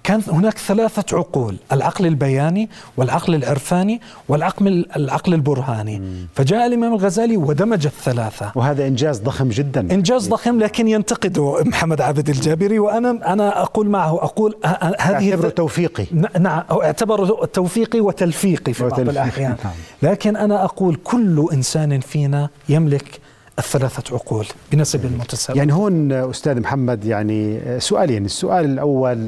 كان 0.04 0.22
هناك 0.28 0.58
ثلاثة 0.58 1.18
عقول 1.18 1.56
العقل 1.72 2.06
البياني 2.06 2.70
والعقل 2.98 3.36
العرفاني 3.36 4.02
والعقل 4.30 4.86
العقل 4.96 5.34
البرهاني. 5.34 6.02
فجاء 6.36 6.68
الإمام 6.68 6.93
الغزالي 6.93 7.38
ودمج 7.38 7.86
الثلاثة. 7.86 8.51
وهذا 8.56 8.88
إنجاز 8.88 9.20
ضخم 9.20 9.49
جدا. 9.49 9.82
إنجاز 9.82 10.30
ضخم 10.30 10.60
لكن 10.60 10.88
ينتقده 10.88 11.64
محمد 11.66 12.01
عابد 12.01 12.30
الجابري 12.30 12.80
وأنا 12.80 13.34
أنا 13.34 13.62
أقول 13.62 13.89
معه 13.89 14.24
أقول 14.24 14.56
هذه 14.99 15.32
أعتبره 15.32 15.49
توفيقي. 15.49 16.06
نعم 16.39 16.64
أعتبره 16.72 17.45
توفيقي 17.45 17.99
وتلفيقي 17.99 18.74
في 18.74 18.84
بعض 18.88 18.99
الأحيان. 18.99 19.56
نعم. 19.64 19.74
لكن 20.01 20.36
أنا 20.36 20.64
أقول 20.64 20.95
كل 20.95 21.47
إنسان 21.54 21.99
فينا 21.99 22.49
يملك 22.70 23.20
الثلاثة 23.60 24.16
عقول 24.16 24.45
بنسب 24.72 25.18
متساوي 25.20 25.60
يعني 25.60 25.74
هون 25.74 26.12
أستاذ 26.12 26.60
محمد 26.60 27.06
يعني 27.06 27.60
سؤالين. 27.80 28.26
السؤال 28.26 28.66
الأول 28.66 29.28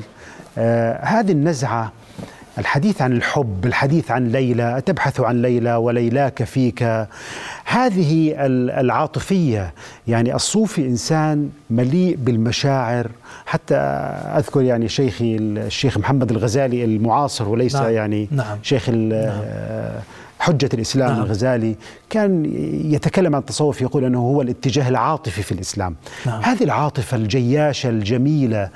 هذه 1.01 1.31
النزعة 1.31 1.91
الحديث 2.57 3.01
عن 3.01 3.11
الحب 3.11 3.65
الحديث 3.65 4.11
عن 4.11 4.27
ليلى 4.27 4.81
تبحث 4.85 5.19
عن 5.19 5.41
ليلى 5.41 5.75
وليلاك 5.75 6.43
فيك 6.43 7.07
هذه 7.65 8.33
العاطفية 8.79 9.73
يعني 10.07 10.35
الصوفي 10.35 10.81
إنسان 10.81 11.49
مليء 11.69 12.17
بالمشاعر 12.19 13.11
حتى 13.45 13.75
أذكر 14.37 14.61
يعني 14.61 14.87
شيخي 14.87 15.35
الشيخ 15.35 15.97
محمد 15.97 16.31
الغزالي 16.31 16.83
المعاصر 16.83 17.49
وليس 17.49 17.75
نعم. 17.75 17.89
يعني 17.89 18.27
نعم. 18.31 18.57
شيخ 18.63 18.89
نعم. 18.89 19.41
حجة 20.39 20.69
الإسلام 20.73 21.09
نعم. 21.09 21.21
الغزالي 21.21 21.75
كان 22.09 22.45
يتكلم 22.93 23.35
عن 23.35 23.41
التصوف 23.41 23.81
يقول 23.81 24.05
أنه 24.05 24.19
هو 24.19 24.41
الاتجاه 24.41 24.89
العاطفي 24.89 25.41
في 25.43 25.51
الإسلام 25.51 25.95
نعم. 26.25 26.41
هذه 26.41 26.63
العاطفة 26.63 27.17
الجياشة 27.17 27.89
الجميلة 27.89 28.69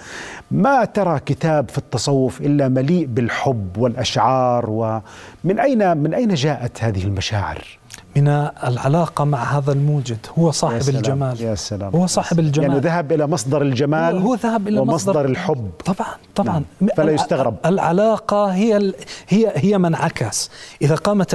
ما 0.52 0.86
ترى 0.86 1.20
كتاب 1.20 1.70
في 1.70 1.78
التصوف 1.78 2.42
إلا 2.42 2.68
مليء 2.68 3.06
بالحب 3.06 3.78
والأشعار 3.78 4.70
ومن 4.70 5.60
أين 5.60 5.98
من 5.98 6.14
أين 6.14 6.34
جاءت 6.34 6.84
هذه 6.84 7.04
المشاعر؟ 7.04 7.79
من 8.16 8.28
العلاقة 8.64 9.24
مع 9.24 9.44
هذا 9.58 9.72
الموجد. 9.72 10.18
هو 10.40 10.52
صاحب 10.52 10.76
يا 10.76 10.80
سلام 10.80 10.98
الجمال. 10.98 11.42
يا 11.42 11.56
سلام. 11.56 11.96
هو 11.96 12.08
صاحب 12.08 12.40
الجمال. 12.40 12.70
يعني 12.70 12.80
ذهب 12.80 13.12
إلى 13.12 13.28
مصدر 13.28 13.62
الجمال 13.62 14.18
هو 14.18 14.36
ذهب 14.36 14.68
إلى 14.68 14.80
ومصدر 14.80 15.12
مصدر 15.12 15.26
الحب. 15.26 15.72
طبعا 15.86 16.08
طبعا. 16.36 16.64
نعم. 16.82 16.90
فلا 16.98 17.12
يستغرب. 17.12 17.56
العلاقة 17.66 18.46
هي 18.46 18.94
هي 19.28 19.52
هي 19.56 19.78
من 19.78 19.96
عكس. 19.96 20.50
إذا 20.82 20.96
قامت 20.96 21.34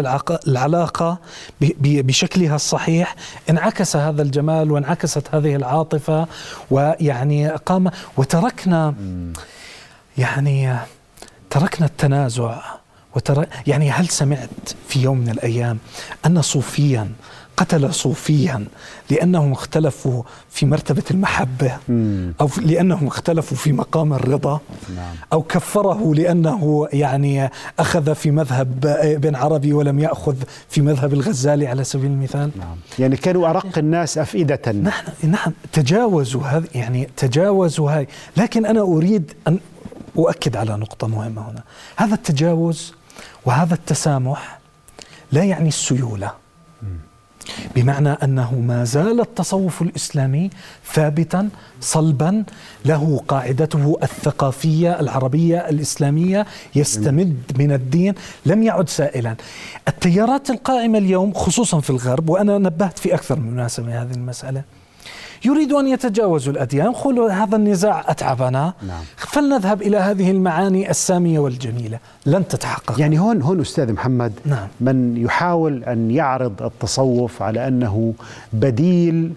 العلاقة 0.49 1.19
بشكلها 1.81 2.57
الصحيح 2.57 3.17
انعكس 3.51 3.97
هذا 3.97 4.23
الجمال 4.23 4.71
وانعكست 4.71 5.35
هذه 5.35 5.57
العاطفة 5.57 6.27
ويعني 6.71 7.49
قام 7.49 7.91
وتركنا 8.17 8.95
يعني 10.19 10.77
تركنا 11.51 11.87
التنازع. 11.87 12.61
وترى 13.17 13.47
يعني 13.67 13.91
هل 13.91 14.09
سمعت 14.09 14.49
في 14.89 15.03
يوم 15.03 15.19
من 15.19 15.29
الأيام 15.29 15.79
أن 16.27 16.43
صوفيا 16.43 17.11
قتل 17.57 17.95
صوفيا 17.95 18.67
لأنهم 19.11 19.53
اختلفوا 19.53 20.23
في 20.51 20.67
مرتبة 20.67 21.03
المحبة؟ 21.11 21.77
أو 22.41 22.49
لأنهم 22.63 23.07
اختلفوا 23.07 23.57
في 23.57 23.73
مقام 23.73 24.13
الرضا؟ 24.13 24.61
نعم. 24.97 25.15
أو 25.33 25.43
كفره 25.43 26.15
لأنه 26.15 26.89
يعني 26.93 27.51
أخذ 27.79 28.15
في 28.15 28.31
مذهب 28.31 28.87
ابن 28.87 29.35
عربي 29.35 29.73
ولم 29.73 29.99
يأخذ 29.99 30.37
في 30.69 30.81
مذهب 30.81 31.13
الغزالي 31.13 31.67
على 31.67 31.85
سبيل 31.85 32.11
المثال؟ 32.11 32.51
نعم. 32.59 32.77
يعني 32.99 33.17
كانوا 33.17 33.51
أرق 33.51 33.79
الناس 33.79 34.19
أفئدة. 34.19 34.73
نحن 34.73 35.07
نعم 35.23 35.53
تجاوزوا 35.73 36.43
هذه 36.43 36.65
يعني 36.75 37.09
تجاوزوا 37.17 37.91
هاي. 37.91 38.09
لكن 38.37 38.67
أنا 38.67 38.81
أريد 38.81 39.33
أن 39.49 39.59
أؤكد 40.19 40.57
على 40.57 40.77
نقطة 40.77 41.07
مهمة 41.07 41.51
هنا. 41.51 41.63
هذا 41.97 42.15
التجاوز 42.15 42.95
وهذا 43.47 43.75
التسامح 43.75 44.59
لا 45.33 45.45
يعني 45.45 45.69
السيولة 45.69 46.33
بمعنى 47.77 48.09
أنه 48.09 48.55
ما 48.55 48.85
زال 48.85 49.21
التصوف 49.21 49.83
الإسلامي 49.83 50.51
ثابتا 50.93 51.49
صلبا 51.81 52.45
له 52.85 53.23
قاعدته 53.29 53.99
الثقافية 54.03 55.01
العربية 55.01 55.59
الإسلامية 55.59 56.47
يستمد 56.75 57.43
من 57.59 57.73
الدين 57.73 58.15
لم 58.47 58.63
يعد 58.63 58.89
سائلا. 58.89 59.37
التيارات 59.89 60.51
القائمة 60.51 60.99
اليوم 60.99 61.33
خصوصا 61.35 61.81
في 61.81 61.91
الغرب 61.91 62.29
وأنا 62.29 62.59
نبهت 62.59 62.99
في 62.99 63.15
أكثر 63.15 63.41
من 63.41 63.51
مناسبة 63.51 64.03
هذه 64.03 64.13
المسألة 64.13 64.63
يريد 65.45 65.73
أن 65.73 65.87
يتجاوزوا 65.87 66.53
الأديان 66.53 66.87
يقولوا 66.87 67.31
هذا 67.31 67.57
النزاع 67.57 68.05
أتعبنا 68.07 68.73
نعم. 68.89 69.03
فلنذهب 69.17 69.83
إلى 69.83 69.97
هذه 69.97 70.31
المعاني 70.31 70.91
السامية 70.91 71.39
والجميلة 71.39 71.99
لن 72.27 72.49
تتحقق 72.49 73.01
يعني 73.01 73.19
هون 73.19 73.43
هون 73.43 73.61
أستاذ 73.61 73.93
محمد 73.93 74.33
نعم. 74.45 74.69
من 74.81 75.17
يحاول 75.17 75.85
أن 75.85 76.11
يعرض 76.11 76.63
التصوف 76.63 77.43
على 77.43 77.69
أنه 77.69 78.15
بديل 78.53 79.33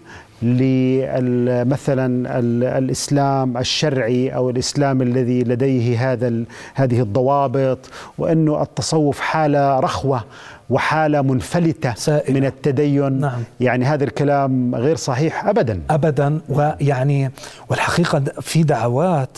مثلا 1.65 2.39
الإسلام 2.77 3.57
الشرعي 3.57 4.29
أو 4.29 4.49
الإسلام 4.49 5.01
الذي 5.01 5.43
لديه 5.43 6.11
هذا 6.11 6.43
هذه 6.73 7.01
الضوابط 7.01 7.79
وأنه 8.17 8.61
التصوف 8.61 9.19
حالة 9.19 9.79
رخوة 9.79 10.23
وحالة 10.69 11.21
منفلتة 11.21 11.93
سائلة. 11.93 12.39
من 12.39 12.45
التدين 12.45 13.19
نعم. 13.19 13.43
يعني 13.59 13.85
هذا 13.85 14.03
الكلام 14.03 14.75
غير 14.75 14.95
صحيح 14.95 15.45
أبدا 15.45 15.81
أبدا 15.89 16.41
ويعني 16.49 17.31
والحقيقة 17.69 18.23
في 18.41 18.63
دعوات 18.63 19.37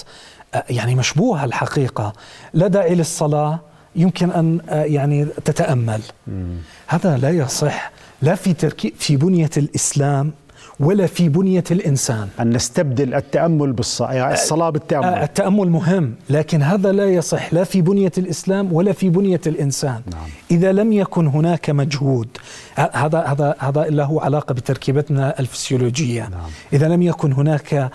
يعني 0.70 0.96
مشبوهة 0.96 1.46
الحقيقة 1.46 2.14
لا 2.54 2.68
داعي 2.68 2.96
للصلاة 2.96 3.60
يمكن 3.96 4.32
أن 4.32 4.60
يعني 4.70 5.26
تتأمل 5.46 6.02
مم. 6.28 6.58
هذا 6.88 7.18
لا 7.18 7.30
يصح 7.30 7.92
لا 8.22 8.36
في 8.36 8.54
تركيب 8.54 8.94
في 9.00 9.18
بنية 9.18 9.50
الإسلام 9.58 10.32
ولا 10.80 11.06
في 11.06 11.30
بنية 11.30 11.64
الإنسان. 11.72 12.28
أن 12.40 12.50
نستبدل 12.50 13.14
التأمل 13.14 13.74
بالصلاة 13.74 14.14
يعني 14.14 14.34
الصلاة 14.34 14.70
بالتأمل. 14.70 15.06
التأمل 15.06 15.70
مهم 15.70 16.14
لكن 16.30 16.62
هذا 16.62 16.92
لا 16.92 17.06
يصح. 17.06 17.54
لا 17.54 17.64
في 17.64 17.82
بنية 17.82 18.12
الإسلام 18.18 18.74
ولا 18.74 18.92
في 18.92 19.10
بنية 19.10 19.42
الإنسان. 19.48 20.02
نعم. 20.12 20.28
إذا 20.52 20.72
لم 20.72 20.94
يكن 20.94 21.28
هناك 21.28 21.70
مجهود 21.70 22.28
هذا 22.76 23.20
هذا 23.20 23.56
هذا 23.60 23.84
له 23.84 24.22
علاقة 24.22 24.54
بتركيبتنا 24.54 25.40
الفسيولوجية. 25.40 26.22
نعم. 26.22 26.50
إذا 26.74 26.88
لم 26.88 27.02
يكن 27.02 27.34
هناك 27.34 27.92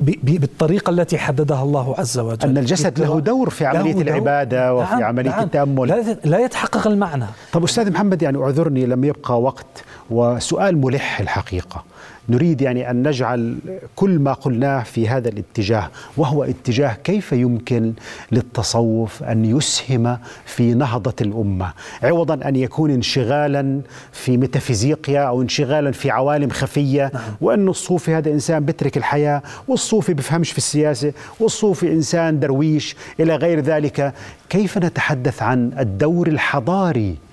بالطريقة 0.00 0.90
التي 0.90 1.18
حددها 1.18 1.62
الله 1.62 1.94
عز 1.98 2.18
وجل. 2.18 2.48
أن 2.48 2.58
الجسد 2.58 2.98
له 2.98 3.20
دور 3.20 3.50
في 3.50 3.66
عملية 3.66 3.94
له 3.94 4.00
العبادة 4.00 4.74
وفي 4.74 4.92
نعم 4.92 5.04
عملية 5.04 5.30
نعم. 5.30 5.42
التأمل. 5.42 6.16
لا 6.24 6.38
يتحقق 6.38 6.86
المعنى. 6.86 7.26
طب 7.52 7.64
أستاذ 7.64 7.90
محمد 7.90 8.22
يعني 8.22 8.38
أعذرني 8.38 8.86
لم 8.86 9.04
يبقى 9.04 9.40
وقت 9.40 9.66
وسؤال 10.10 10.80
ملح 10.80 11.20
الحقيقة. 11.20 11.84
نريد 12.28 12.60
يعني 12.60 12.90
أن 12.90 13.08
نجعل 13.08 13.56
كل 13.96 14.18
ما 14.18 14.32
قلناه 14.32 14.82
في 14.82 15.08
هذا 15.08 15.28
الاتجاه 15.28 15.90
وهو 16.16 16.44
اتجاه 16.44 16.96
كيف 17.04 17.32
يمكن 17.32 17.92
للتصوف 18.32 19.22
أن 19.22 19.44
يسهم 19.44 20.18
في 20.44 20.74
نهضة 20.74 21.14
الأمة 21.20 21.72
عوضا 22.02 22.48
أن 22.48 22.56
يكون 22.56 22.90
انشغالا 22.90 23.80
في 24.12 24.36
ميتافيزيقيا 24.36 25.20
أو 25.20 25.42
انشغالا 25.42 25.92
في 25.92 26.10
عوالم 26.10 26.50
خفية 26.50 27.10
نعم. 27.14 27.22
وانه 27.40 27.70
الصوفي 27.70 28.14
هذا 28.14 28.30
إنسان 28.30 28.64
بيترك 28.64 28.96
الحياة 28.96 29.42
والصوفي 29.68 30.14
بفهمش 30.14 30.52
في 30.52 30.58
السياسة 30.58 31.12
والصوفي 31.40 31.92
إنسان 31.92 32.40
درويش 32.40 32.96
إلى 33.20 33.36
غير 33.36 33.60
ذلك 33.60 34.14
كيف 34.48 34.78
نتحدث 34.78 35.42
عن 35.42 35.72
الدور 35.78 36.28
الحضاري 36.28 37.25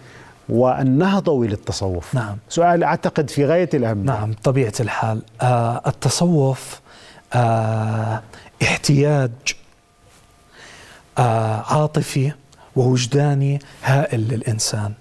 والنهضوي 0.50 1.48
للتصوف 1.48 2.16
نعم. 2.16 2.38
سؤال 2.50 2.84
أعتقد 2.84 3.30
في 3.30 3.46
غاية 3.46 3.70
الأهمية 3.74 4.04
نعم 4.04 4.34
طبيعة 4.44 4.74
الحال. 4.80 5.22
آه 5.42 5.82
التصوف 5.88 6.82
آه 7.34 8.22
احتياج 8.64 9.32
آه 11.18 11.64
عاطفي 11.68 12.32
ووجداني 12.76 13.60
هائل 13.84 14.20
للإنسان. 14.20 14.94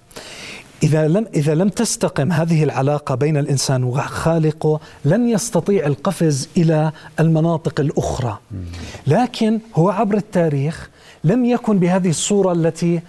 إذا 0.82 1.08
لم 1.08 1.26
إذا 1.34 1.54
لم 1.54 1.68
تستقم 1.68 2.32
هذه 2.32 2.64
العلاقة 2.64 3.14
بين 3.14 3.36
الإنسان 3.36 3.84
وخالقه 3.84 4.80
لن 5.04 5.28
يستطيع 5.28 5.86
القفز 5.86 6.48
إلى 6.56 6.92
المناطق 7.20 7.80
الأخرى. 7.80 8.38
لكن 9.06 9.60
هو 9.74 9.90
عبر 9.90 10.16
التاريخ 10.16 10.90
لم 11.24 11.44
يكن 11.44 11.78
بهذه 11.78 12.10
الصورة 12.10 12.52
التي 12.52 13.00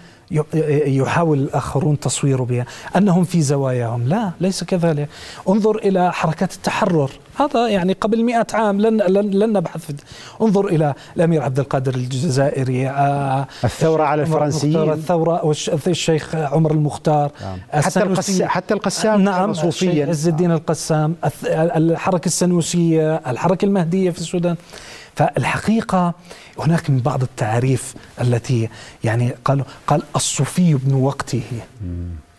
يحاول 0.86 1.38
الآخرون 1.38 2.00
تصويره 2.00 2.42
بها 2.42 2.66
أنهم 2.96 3.24
في 3.24 3.42
زواياهم. 3.42 4.08
لا 4.08 4.30
ليس 4.40 4.64
كذلك. 4.64 5.08
انظر 5.48 5.76
إلى 5.76 6.12
حركات 6.12 6.52
التحرر. 6.52 7.10
هذا 7.36 7.68
يعني 7.68 7.92
قبل 7.92 8.24
مئة 8.24 8.46
عام 8.54 8.80
لن, 8.80 8.96
لن, 8.96 9.30
لن 9.30 9.52
نبحث 9.52 9.86
في 9.86 9.94
انظر 10.42 10.66
إلى 10.66 10.94
الأمير 11.16 11.42
عبد 11.42 11.58
القادر 11.58 11.94
الجزائري 11.94 12.88
آه، 12.88 13.46
الثورة 13.64 14.02
على 14.02 14.22
الفرنسيين. 14.22 14.92
الثورة 14.92 15.44
والشيخ 15.44 16.34
عمر 16.34 16.72
المختار 16.72 17.30
نعم. 17.40 17.58
حتى, 17.82 18.02
القس 18.02 18.42
حتى 18.42 18.74
القسام 18.74 19.20
نعم 19.20 19.52
صوفيا 19.52 20.06
عز 20.06 20.28
الدين 20.28 20.52
القسام 20.52 21.14
الحركة 21.52 22.26
السنوسية 22.26 23.14
الحركة 23.26 23.64
المهدية 23.64 24.10
في 24.10 24.18
السودان. 24.18 24.56
فالحقيقة 25.16 26.14
هناك 26.58 26.90
من 26.90 26.98
بعض 26.98 27.22
التعريف 27.22 27.94
التي 28.20 28.68
يعني 29.04 29.34
قالوا 29.44 29.64
قال 29.86 30.02
الصوفي 30.16 30.72
ابن 30.72 30.94
وقته. 30.94 31.42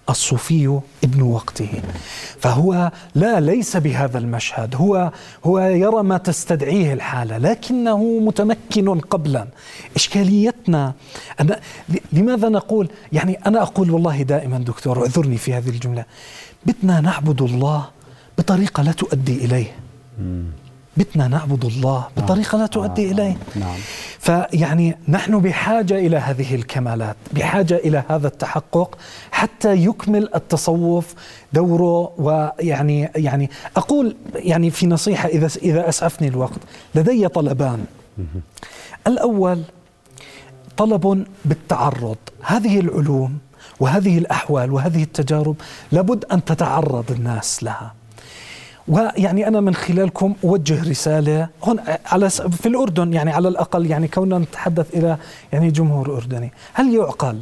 الصوفي 0.09 0.79
ابن 1.03 1.21
وقته. 1.21 1.81
فهو 2.39 2.91
لا 3.15 3.39
ليس 3.39 3.77
بهذا 3.77 4.17
المشهد. 4.17 4.75
هو 4.75 5.11
هو 5.45 5.59
يرى 5.59 6.03
ما 6.03 6.17
تستدعيه 6.17 6.93
الحالة 6.93 7.37
لكنه 7.37 8.19
متمكن 8.19 8.99
قبلا. 8.99 9.47
إشكاليتنا 9.95 10.93
أنا 11.39 11.59
لماذا 12.13 12.49
نقول؟ 12.49 12.89
يعني 13.11 13.33
أنا 13.33 13.61
أقول 13.61 13.91
والله 13.91 14.21
دائما 14.21 14.57
دكتور 14.57 15.01
اعذرني 15.01 15.37
في 15.37 15.53
هذه 15.53 15.69
الجملة. 15.69 16.05
بدنا 16.65 17.01
نعبد 17.01 17.41
الله 17.41 17.85
بطريقة 18.37 18.83
لا 18.83 18.91
تؤدي 18.91 19.45
إليه. 19.45 19.75
بدنا 20.97 21.27
نعبد 21.27 21.65
الله 21.65 22.07
بطريقة 22.17 22.57
لا 22.57 22.65
تؤدي 22.65 23.09
آه 23.09 23.11
إليه 23.11 23.37
نعم. 23.55 23.77
فيعني 24.19 24.97
نحن 25.07 25.39
بحاجة 25.39 25.93
إلى 25.93 26.17
هذه 26.17 26.55
الكمالات 26.55 27.15
بحاجة 27.31 27.75
إلى 27.75 28.03
هذا 28.09 28.27
التحقق 28.27 28.97
حتى 29.31 29.73
يكمل 29.75 30.29
التصوف 30.35 31.13
دوره 31.53 32.13
ويعني 32.17 33.09
يعني 33.15 33.49
أقول 33.77 34.15
يعني 34.35 34.69
في 34.71 34.87
نصيحة 34.87 35.29
إذا 35.29 35.49
إذا 35.63 35.89
أسعفني 35.89 36.27
الوقت 36.27 36.59
لدي 36.95 37.27
طلبان. 37.27 37.85
الأول 39.07 39.63
طلب 40.77 41.25
بالتعرض. 41.45 42.17
هذه 42.41 42.79
العلوم 42.79 43.37
وهذه 43.79 44.17
الأحوال 44.17 44.71
وهذه 44.71 45.03
التجارب 45.03 45.55
لابد 45.91 46.25
أن 46.25 46.45
تتعرض 46.45 47.11
الناس 47.11 47.63
لها. 47.63 47.93
ويعني 48.87 49.47
أنا 49.47 49.61
من 49.61 49.75
خلالكم 49.75 50.35
أوجه 50.43 50.89
رسالة 50.89 51.47
هون 51.63 51.79
على 52.05 52.29
في 52.29 52.65
الأردن 52.65 53.13
يعني 53.13 53.31
على 53.31 53.47
الأقل 53.47 53.85
يعني 53.85 54.07
كوننا 54.07 54.37
نتحدث 54.37 54.95
إلى 54.95 55.17
يعني 55.53 55.71
جمهور 55.71 56.17
أردني، 56.17 56.51
هل 56.73 56.95
يعقل 56.95 57.41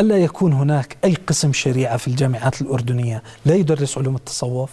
الا 0.00 0.16
يكون 0.16 0.52
هناك 0.52 0.96
أي 1.04 1.14
قسم 1.26 1.52
شريعة 1.52 1.96
في 1.96 2.08
الجامعات 2.08 2.62
الأردنية 2.62 3.22
لا 3.46 3.54
يدرس 3.54 3.98
علوم 3.98 4.16
التصوف؟ 4.16 4.70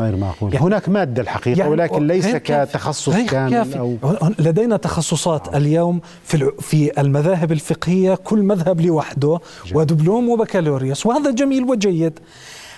غير 0.00 0.16
معقول. 0.16 0.54
يعني 0.54 0.66
هناك 0.66 0.88
مادة 0.88 1.22
الحقيقة 1.22 1.58
يعني 1.58 1.70
ولكن 1.70 2.06
ليس 2.06 2.26
كتخصص 2.26 3.16
كامل 3.16 3.74
أو 3.74 3.96
لدينا 4.38 4.76
تخصصات 4.76 5.48
آه. 5.48 5.56
اليوم 5.56 6.00
في 6.24 6.50
في 6.60 7.00
المذاهب 7.00 7.52
الفقهية 7.52 8.14
كل 8.14 8.42
مذهب 8.42 8.80
لوحده 8.80 9.40
ودبلوم 9.74 10.28
وبكالوريوس 10.28 11.06
وهذا 11.06 11.30
جميل 11.30 11.64
وجيد. 11.64 12.18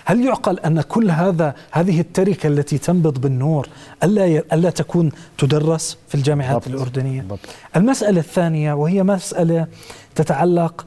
هل 0.09 0.25
يعقل 0.25 0.59
أن 0.59 0.81
كل 0.81 1.11
هذا 1.11 1.55
هذه 1.71 2.01
التركة 2.01 2.47
التي 2.47 2.79
تنبض 2.79 3.21
بالنور 3.21 3.69
ألا 4.03 4.43
ألا 4.53 4.71
تكون 4.71 5.13
تدرس 5.39 5.97
في 6.09 6.15
الجامعات 6.15 6.69
بالضبط. 6.69 6.69
الأردنية؟ 6.69 7.21
بالضبط. 7.21 7.39
المسألة 7.77 8.21
الثانية 8.21 8.73
وهي 8.73 9.03
مسألة 9.03 9.67
تتعلق 10.15 10.87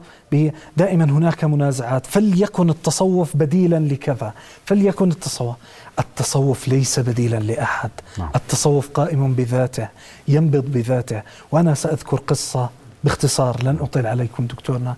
دائما 0.76 1.04
هناك 1.04 1.44
منازعات 1.44 2.06
فليكن 2.06 2.70
التصوف 2.70 3.36
بديلا 3.36 3.78
لكذا 3.78 4.32
فليكن 4.64 5.10
التصوف 5.10 5.56
التصوف 5.98 6.68
ليس 6.68 7.00
بديلا 7.00 7.36
لأحد 7.36 7.90
نعم. 8.18 8.30
التصوف 8.36 8.88
قائم 8.88 9.34
بذاته 9.34 9.88
ينبض 10.28 10.64
بذاته 10.64 11.22
وأنا 11.52 11.74
سأذكر 11.74 12.16
قصة 12.16 12.70
باختصار 13.04 13.62
لن 13.62 13.78
أطيل 13.80 14.06
عليكم 14.06 14.46
دكتورنا 14.46 14.96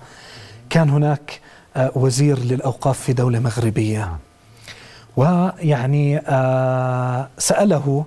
كان 0.71 0.91
هناك 0.91 1.41
وزير 1.77 2.39
للأوقاف 2.39 3.01
في 3.01 3.13
دولة 3.13 3.39
مغربية. 3.39 4.19
ويعني 5.17 6.19
آه، 6.19 7.29
سأله 7.39 8.05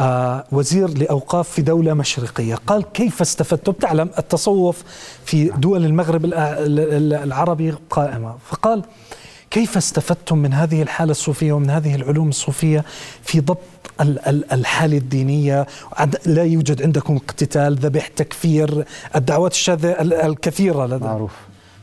آه، 0.00 0.44
وزير 0.52 0.88
لأوقاف 0.98 1.48
في 1.48 1.62
دولة 1.62 1.94
مشرقية 1.94 2.54
قال 2.54 2.84
كيف 2.92 3.20
استفدتم 3.20 3.72
تعلم 3.72 4.10
التصوف 4.18 4.82
في 5.24 5.44
دول 5.44 5.84
المغرب 5.84 6.24
العربي 7.24 7.74
قائمة. 7.90 8.34
فقال 8.50 8.82
كيف 9.50 9.76
استفدتم 9.76 10.38
من 10.38 10.52
هذه 10.52 10.82
الحالة 10.82 11.10
الصوفية 11.10 11.52
ومن 11.52 11.70
هذه 11.70 11.94
العلوم 11.94 12.28
الصوفية 12.28 12.84
في 13.22 13.40
ضبط 13.40 13.58
الحالة 14.52 14.96
الدينية؟ 14.98 15.66
لا 16.26 16.44
يوجد 16.44 16.82
عندكم 16.82 17.16
اقتتال 17.16 17.76
ذبح 17.76 18.06
تكفير 18.06 18.84
الدعوات 19.16 19.52
الشاذة 19.52 19.90
الكثيرة 20.00 20.86
لدى 20.86 21.04
معروف. 21.04 21.32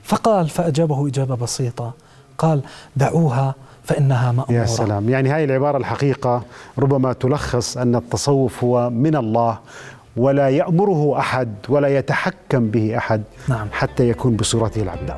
فقال 0.08 0.50
فأجابه 0.50 1.08
إجابة 1.08 1.36
بسيطة. 1.36 1.94
قال 2.38 2.62
دعوها 2.96 3.56
فإنها 3.84 4.32
مأمورة. 4.32 4.62
يا 4.62 4.66
سلام. 4.66 5.10
يعني 5.10 5.30
هاي 5.30 5.44
العبارة 5.44 5.78
الحقيقة 5.78 6.44
ربما 6.80 7.14
تلخص 7.14 7.78
أن 7.78 7.96
التصوف 7.96 8.64
هو 8.64 8.90
من 8.90 9.16
الله 9.16 9.60
ولا 10.18 10.50
يأمره 10.50 11.20
أحد 11.20 11.56
ولا 11.70 11.98
يتحكم 11.98 12.68
به 12.68 12.98
أحد 12.98 13.24
نعم. 13.48 13.68
حتى 13.72 14.10
يكون 14.10 14.36
بصورته 14.36 14.82
العبد. 14.82 15.14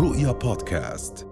رؤيا 0.00 0.32
بودكاست. 0.32 1.31